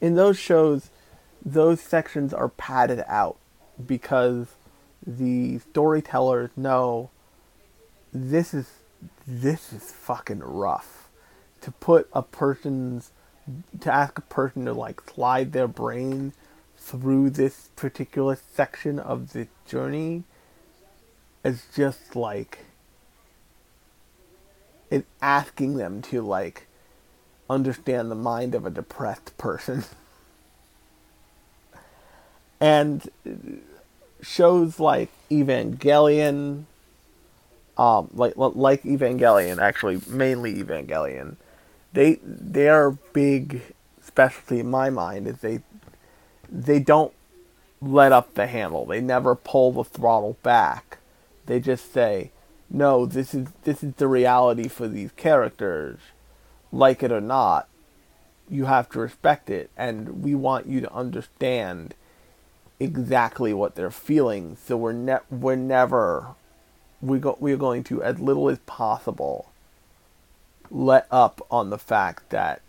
in 0.00 0.14
those 0.14 0.38
shows 0.38 0.88
those 1.44 1.80
sections 1.80 2.32
are 2.32 2.48
padded 2.48 3.04
out 3.06 3.36
because 3.84 4.46
the 5.06 5.58
storytellers 5.58 6.50
know 6.56 7.10
this 8.12 8.54
is 8.54 8.68
this 9.26 9.72
is 9.72 9.90
fucking 9.90 10.40
rough. 10.40 11.08
To 11.62 11.70
put 11.70 12.08
a 12.12 12.22
person's 12.22 13.10
to 13.80 13.92
ask 13.92 14.18
a 14.18 14.22
person 14.22 14.64
to 14.66 14.72
like 14.72 15.00
slide 15.00 15.52
their 15.52 15.68
brain 15.68 16.32
through 16.76 17.30
this 17.30 17.70
particular 17.76 18.38
section 18.54 18.98
of 18.98 19.32
the 19.32 19.48
journey 19.66 20.24
is 21.44 21.64
just 21.74 22.14
like 22.16 22.60
it's 24.90 25.06
asking 25.20 25.76
them 25.76 26.02
to 26.02 26.20
like 26.22 26.66
understand 27.48 28.10
the 28.10 28.16
mind 28.16 28.54
of 28.54 28.66
a 28.66 28.70
depressed 28.70 29.36
person. 29.38 29.84
And 32.60 33.10
shows 34.22 34.78
like 34.78 35.10
evangelion 35.30 36.64
um 37.76 38.08
like 38.14 38.34
like 38.36 38.82
evangelion 38.84 39.58
actually 39.58 40.00
mainly 40.06 40.54
evangelion 40.54 41.36
they 41.92 42.18
their 42.22 42.90
big 42.90 43.62
specialty 44.00 44.60
in 44.60 44.70
my 44.70 44.90
mind 44.90 45.26
is 45.26 45.38
they 45.38 45.60
they 46.50 46.78
don't 46.78 47.12
let 47.80 48.12
up 48.12 48.34
the 48.34 48.46
handle. 48.46 48.86
They 48.86 49.00
never 49.00 49.34
pull 49.34 49.72
the 49.72 49.84
throttle 49.84 50.36
back. 50.42 50.98
They 51.46 51.58
just 51.58 51.92
say, 51.92 52.30
"No, 52.70 53.06
this 53.06 53.34
is 53.34 53.48
this 53.64 53.82
is 53.82 53.94
the 53.94 54.06
reality 54.06 54.68
for 54.68 54.86
these 54.86 55.10
characters. 55.12 55.98
Like 56.70 57.02
it 57.02 57.12
or 57.12 57.20
not, 57.20 57.68
you 58.48 58.66
have 58.66 58.88
to 58.90 59.00
respect 59.00 59.50
it 59.50 59.70
and 59.76 60.22
we 60.22 60.34
want 60.34 60.66
you 60.66 60.80
to 60.80 60.92
understand 60.92 61.94
exactly 62.82 63.54
what 63.54 63.74
they're 63.74 63.90
feeling. 63.90 64.56
So 64.64 64.76
we're 64.76 64.92
ne- 64.92 65.18
we're 65.30 65.56
never 65.56 66.34
we 67.00 67.18
go 67.18 67.36
we're 67.40 67.56
going 67.56 67.84
to 67.84 68.02
as 68.02 68.18
little 68.20 68.48
as 68.48 68.58
possible 68.60 69.48
let 70.70 71.06
up 71.10 71.44
on 71.50 71.70
the 71.70 71.78
fact 71.78 72.30
that 72.30 72.62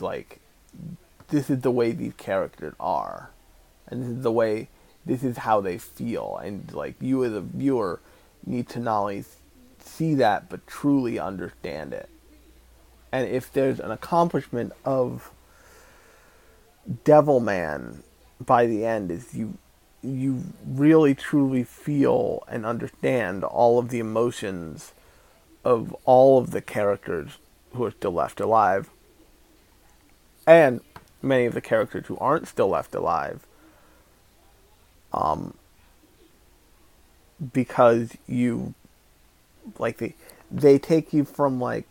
like 0.00 0.40
this 1.28 1.50
is 1.50 1.60
the 1.60 1.70
way 1.70 1.92
these 1.92 2.14
characters 2.14 2.74
are. 2.78 3.30
And 3.88 4.02
this 4.02 4.10
is 4.10 4.22
the 4.22 4.32
way 4.32 4.68
this 5.04 5.24
is 5.24 5.38
how 5.38 5.60
they 5.60 5.78
feel. 5.78 6.38
And 6.42 6.72
like 6.72 6.94
you 7.00 7.24
as 7.24 7.32
a 7.32 7.40
viewer 7.40 8.00
need 8.46 8.68
to 8.70 8.78
not 8.78 9.00
only 9.00 9.24
see 9.80 10.14
that 10.14 10.48
but 10.48 10.66
truly 10.66 11.18
understand 11.18 11.92
it. 11.92 12.08
And 13.10 13.28
if 13.28 13.52
there's 13.52 13.80
an 13.80 13.90
accomplishment 13.90 14.72
of 14.84 15.30
devilman 17.04 18.02
by 18.46 18.66
the 18.66 18.84
end 18.84 19.10
is 19.10 19.34
you 19.34 19.58
you 20.02 20.42
really 20.66 21.14
truly 21.14 21.62
feel 21.62 22.42
and 22.48 22.66
understand 22.66 23.44
all 23.44 23.78
of 23.78 23.88
the 23.90 24.00
emotions 24.00 24.92
of 25.64 25.94
all 26.04 26.38
of 26.38 26.50
the 26.50 26.60
characters 26.60 27.38
who 27.72 27.84
are 27.84 27.92
still 27.92 28.12
left 28.12 28.40
alive, 28.40 28.90
and 30.46 30.80
many 31.22 31.46
of 31.46 31.54
the 31.54 31.60
characters 31.60 32.06
who 32.08 32.16
aren't 32.18 32.48
still 32.48 32.68
left 32.68 32.94
alive, 32.96 33.46
um, 35.12 35.54
because 37.52 38.16
you, 38.26 38.74
like 39.78 39.98
they, 39.98 40.14
they 40.50 40.78
take 40.78 41.12
you 41.12 41.24
from 41.24 41.60
like 41.60 41.86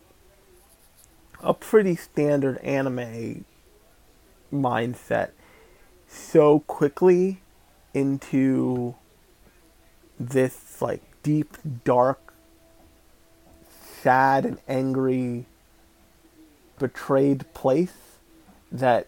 a 1.42 1.54
pretty 1.54 1.96
standard 1.96 2.58
anime 2.58 3.44
mindset 4.52 5.30
so 6.12 6.60
quickly 6.60 7.40
into 7.94 8.94
this 10.18 10.80
like 10.80 11.02
deep 11.22 11.56
dark 11.84 12.32
sad 14.02 14.44
and 14.44 14.58
angry, 14.68 15.46
betrayed 16.78 17.52
place 17.54 17.94
that 18.70 19.06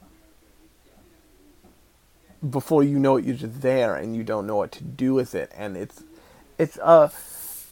before 2.49 2.85
you 2.85 2.99
know 2.99 3.17
it, 3.17 3.25
you're 3.25 3.35
just 3.35 3.61
there 3.63 3.97
and 3.97 4.15
you 4.15 4.23
don't 4.23 4.47
know 4.47 4.57
what 4.57 4.71
to 4.73 4.85
do 4.85 5.15
with 5.15 5.35
it. 5.35 5.51
And 5.57 5.77
it's 5.77 6.05
it's 6.59 6.77
a 6.79 7.11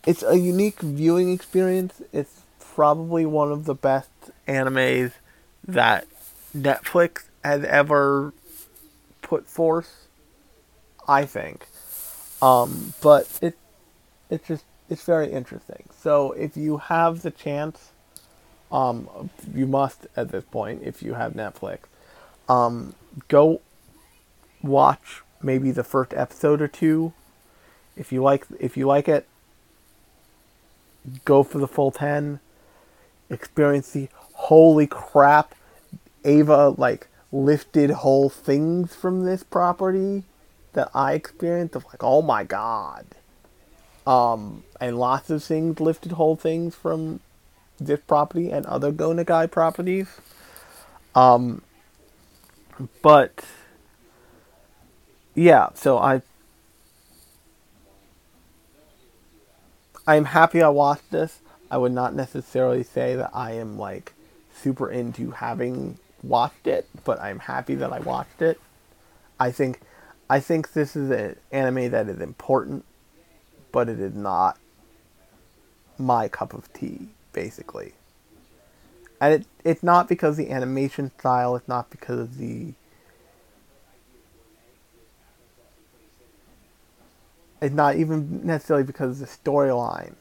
it's 0.07 0.23
a 0.23 0.37
unique 0.37 0.81
viewing 0.81 1.33
experience. 1.33 2.03
It's 2.13 2.43
probably 2.59 3.25
one 3.27 3.53
of 3.53 3.67
the 3.67 3.75
best 3.75 4.11
animes 4.49 5.13
that 5.67 6.07
Netflix 6.57 7.25
has 7.45 7.65
ever 7.65 8.33
put 9.33 9.49
forth. 9.49 10.09
I 11.09 11.25
think, 11.25 11.67
um, 12.43 12.93
but 13.01 13.39
it 13.41 13.57
it's 14.29 14.47
just 14.47 14.65
it's 14.91 15.05
very 15.05 15.33
interesting. 15.33 15.85
So 15.99 16.33
if 16.33 16.55
you 16.55 16.77
have 16.77 17.23
the 17.23 17.31
chance, 17.31 17.93
um, 18.71 19.31
you 19.55 19.67
must 19.67 20.07
at 20.17 20.31
this 20.31 20.45
point 20.45 20.83
if 20.85 21.03
you 21.03 21.15
have 21.15 21.33
Netflix, 21.33 21.79
um, 22.47 22.95
go 23.29 23.63
watch 24.63 25.23
maybe 25.43 25.71
the 25.71 25.83
first 25.83 26.13
episode 26.13 26.61
or 26.61 26.69
two. 26.69 27.15
If 27.97 28.13
you 28.13 28.23
like, 28.23 28.47
if 28.61 28.77
you 28.77 28.87
like 28.87 29.09
it, 29.09 29.27
go 31.25 31.43
for 31.43 31.59
the 31.59 31.69
full 31.69 31.91
ten. 31.91 32.39
Experience 33.31 33.93
the 33.93 34.11
holy 34.35 34.87
crap, 34.87 35.55
Eva 36.23 36.75
like 36.77 37.09
lifted 37.33 37.91
whole 37.91 38.29
things 38.29 38.95
from 38.95 39.25
this 39.25 39.43
property 39.43 40.25
that 40.75 40.91
I 40.95 41.15
experienced 41.15 41.75
of 41.75 41.85
like, 41.87 42.05
oh 42.05 42.23
my 42.23 42.45
god. 42.45 43.07
Um, 44.07 44.65
and 44.81 44.99
lots 44.99 45.31
of 45.31 45.43
things 45.43 45.81
lifted 45.81 46.13
whole 46.13 46.37
things 46.37 46.75
from 46.75 47.21
this 47.79 48.01
property 48.07 48.51
and 48.51 48.67
other 48.67 48.93
Go 48.93 49.11
Nagai 49.11 49.51
properties. 49.51 50.09
Um, 51.15 51.63
but 53.01 53.45
yeah, 55.35 55.69
so 55.75 55.99
I 55.99 56.23
I'm 60.07 60.25
happy 60.25 60.61
I 60.63 60.69
watched 60.69 61.11
this. 61.11 61.41
I 61.71 61.79
would 61.79 61.93
not 61.93 62.15
necessarily 62.15 62.83
say 62.83 63.15
that 63.15 63.31
I 63.33 63.53
am 63.53 63.79
like 63.79 64.13
super 64.53 64.91
into 64.91 65.31
having 65.31 65.99
watched 66.23 66.67
it, 66.67 66.89
but 67.05 67.21
I'm 67.21 67.41
happy 67.41 67.75
that 67.77 67.93
I 67.93 68.01
watched 68.01 68.43
it. 68.43 68.61
I 69.39 69.51
think 69.51 69.81
I 70.31 70.41
think 70.41 70.73
this 70.73 70.97
is 70.97 71.11
an 71.11 71.37
anime 71.51 71.91
that 71.91 72.09
is 72.09 72.21
important, 72.21 72.85
but 73.71 73.89
it 73.89 74.01
is 74.01 74.15
not 74.15 74.59
my 75.99 76.29
cup 76.29 76.55
of 76.55 76.73
tea, 76.73 77.09
basically. 77.33 77.95
And 79.21 79.35
it 79.35 79.47
it's 79.65 79.83
not 79.83 80.09
because 80.09 80.37
the 80.37 80.51
animation 80.51 81.11
style, 81.19 81.57
it's 81.57 81.69
not 81.69 81.91
because 81.91 82.21
of 82.21 82.39
the 82.39 82.75
it's 87.61 87.75
not 87.75 87.97
even 87.97 88.45
necessarily 88.45 88.85
because 88.85 89.21
of 89.21 89.29
the 89.29 89.51
storyline. 89.51 90.15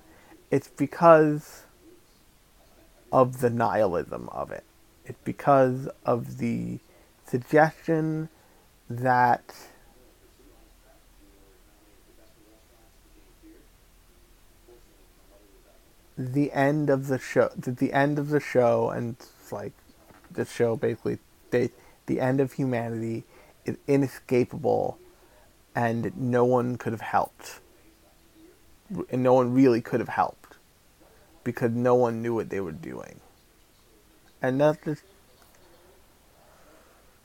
It's 0.51 0.67
because 0.67 1.63
of 3.11 3.41
the 3.41 3.49
nihilism 3.49 4.29
of 4.29 4.51
it. 4.51 4.63
It's 5.11 5.19
because 5.25 5.89
of 6.05 6.37
the 6.37 6.79
suggestion 7.27 8.29
that 8.89 9.53
the 16.17 16.49
end 16.53 16.89
of 16.89 17.07
the 17.07 17.19
show, 17.19 17.49
the 17.57 17.91
end 17.91 18.19
of 18.19 18.29
the 18.29 18.39
show, 18.39 18.89
and 18.89 19.17
like 19.51 19.73
the 20.31 20.45
show 20.45 20.77
basically 20.77 21.19
states 21.49 21.75
the 22.05 22.21
end 22.21 22.39
of 22.39 22.53
humanity 22.53 23.25
is 23.65 23.75
inescapable, 23.89 24.97
and 25.75 26.15
no 26.15 26.45
one 26.45 26.77
could 26.77 26.93
have 26.93 27.01
helped, 27.01 27.59
and 29.09 29.21
no 29.21 29.33
one 29.33 29.53
really 29.53 29.81
could 29.81 29.99
have 29.99 30.07
helped, 30.07 30.55
because 31.43 31.71
no 31.71 31.95
one 31.95 32.21
knew 32.21 32.33
what 32.33 32.49
they 32.49 32.61
were 32.61 32.71
doing, 32.71 33.19
and 34.41 34.59
that's 34.59 35.03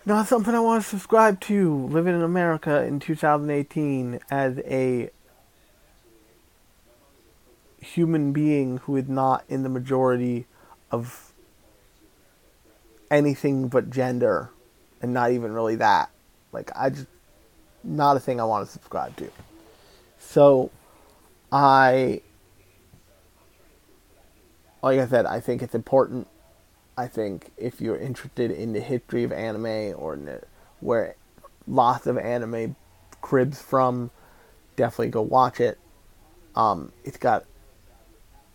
not 0.04 0.28
something 0.28 0.54
I 0.54 0.60
want 0.60 0.82
to 0.82 0.88
subscribe 0.88 1.40
to. 1.42 1.86
Living 1.86 2.14
in 2.14 2.22
America 2.22 2.84
in 2.84 3.00
2018 3.00 4.20
as 4.30 4.58
a 4.58 5.10
human 7.80 8.32
being 8.32 8.78
who 8.78 8.96
is 8.96 9.08
not 9.08 9.44
in 9.48 9.62
the 9.62 9.68
majority 9.68 10.46
of 10.90 11.32
anything 13.10 13.68
but 13.68 13.90
gender 13.90 14.50
and 15.00 15.12
not 15.12 15.32
even 15.32 15.52
really 15.52 15.76
that. 15.76 16.10
Like 16.52 16.70
I 16.76 16.90
just 16.90 17.06
not 17.82 18.16
a 18.16 18.20
thing 18.20 18.40
I 18.40 18.44
want 18.44 18.66
to 18.66 18.72
subscribe 18.72 19.16
to. 19.16 19.30
So 20.18 20.70
I 21.50 22.22
like 24.82 25.00
I 25.00 25.06
said, 25.06 25.26
I 25.26 25.40
think 25.40 25.62
it's 25.62 25.74
important. 25.74 26.28
I 26.96 27.06
think 27.06 27.52
if 27.56 27.80
you're 27.80 27.98
interested 27.98 28.50
in 28.50 28.72
the 28.72 28.80
history 28.80 29.24
of 29.24 29.32
anime 29.32 29.94
or 29.96 30.18
where 30.80 31.16
lots 31.66 32.06
of 32.06 32.16
anime 32.16 32.74
cribs 33.20 33.60
from, 33.60 34.10
definitely 34.76 35.08
go 35.08 35.22
watch 35.22 35.60
it. 35.60 35.78
Um, 36.54 36.92
it's 37.04 37.18
got 37.18 37.44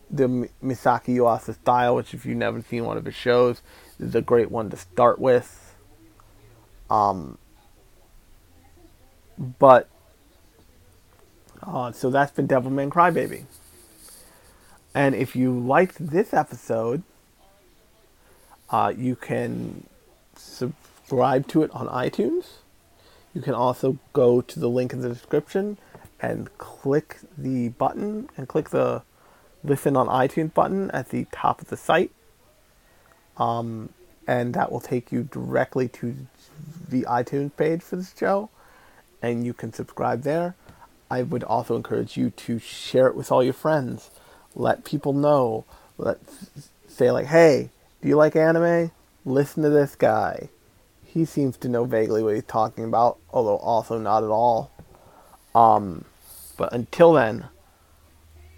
the 0.10 0.50
Masaaki 0.64 1.16
Yuasa 1.16 1.54
style, 1.54 1.96
which 1.96 2.14
if 2.14 2.26
you've 2.26 2.38
never 2.38 2.62
seen 2.62 2.86
one 2.86 2.98
of 2.98 3.06
his 3.06 3.16
shows, 3.16 3.62
is 4.00 4.16
a 4.16 4.22
great 4.22 4.50
one 4.50 4.70
to 4.72 4.78
start 4.78 5.20
with. 5.20 5.76
Um, 6.90 7.38
but 9.60 9.88
uh, 11.62 11.92
so 11.92 12.10
that's 12.10 12.32
been 12.32 12.48
Devilman 12.48 12.90
Crybaby. 12.90 13.46
And 14.94 15.16
if 15.16 15.36
you 15.36 15.58
liked 15.58 15.96
this 16.00 16.34
episode, 16.34 17.04
uh, 18.72 18.94
you 18.98 19.16
can 19.16 19.86
subscribe 20.36 21.48
to 21.50 21.64
it 21.64 21.72
on 21.72 21.88
iTunes. 21.88 22.46
You 23.34 23.42
can 23.42 23.54
also 23.54 23.98
go 24.14 24.42
to 24.42 24.60
the 24.60 24.70
link 24.70 24.94
in 24.94 25.02
the 25.02 25.10
description 25.10 25.78
and 26.20 26.56
click 26.58 27.18
the 27.38 27.70
button 27.70 28.30
and 28.38 28.48
click 28.48 28.70
the 28.70 29.04
listen 29.64 29.96
on 29.96 30.08
iTunes 30.08 30.54
button 30.54 30.90
at 30.92 31.10
the 31.10 31.28
top 31.32 31.62
of 31.62 31.68
the 31.68 31.78
site. 31.78 32.12
Um, 33.38 33.90
and 34.28 34.54
that 34.54 34.72
will 34.72 34.80
take 34.80 35.12
you 35.12 35.24
directly 35.24 35.88
to 35.90 36.16
the 36.88 37.04
iTunes 37.04 37.56
page 37.56 37.82
for 37.82 37.96
this 37.98 38.14
show, 38.18 38.50
and 39.22 39.46
you 39.46 39.54
can 39.54 39.74
subscribe 39.74 40.22
there. 40.22 40.56
I 41.10 41.24
would 41.24 41.44
also 41.44 41.76
encourage 41.76 42.16
you 42.16 42.30
to 42.30 42.60
share 42.60 43.08
it 43.08 43.16
with 43.16 43.32
all 43.32 43.44
your 43.44 43.54
friends. 43.54 44.12
Let 44.56 44.86
people 44.86 45.14
know. 45.14 45.66
Let 45.98 46.20
say 46.88 47.12
like, 47.12 47.28
"Hey, 47.28 47.70
do 48.02 48.08
you 48.08 48.16
like 48.16 48.36
anime? 48.36 48.92
Listen 49.26 49.64
to 49.64 49.70
this 49.70 49.96
guy. 49.96 50.50
He 51.06 51.26
seems 51.26 51.58
to 51.58 51.70
know 51.70 51.86
vaguely 51.86 52.24
what 52.24 52.36
he's 52.36 52.44
talking 52.44 52.84
about, 52.86 53.18
although 53.32 53.58
also 53.58 53.98
not 54.00 54.24
at 54.24 54.30
all." 54.30 54.72
Um, 55.54 56.06
but 56.58 56.74
until 56.74 57.14
then, 57.14 57.46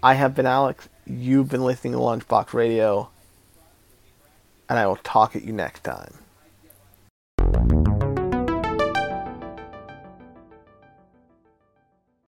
I 0.02 0.14
have 0.14 0.34
been 0.34 0.46
Alex, 0.46 0.88
You've 1.06 1.50
been 1.50 1.62
listening 1.62 1.92
to 1.92 1.98
Lunchbox 1.98 2.54
Radio, 2.54 3.10
and 4.70 4.78
I 4.78 4.86
will 4.86 4.96
talk 4.96 5.36
at 5.36 5.44
you 5.44 5.52
next 5.52 5.84
time. 5.84 6.14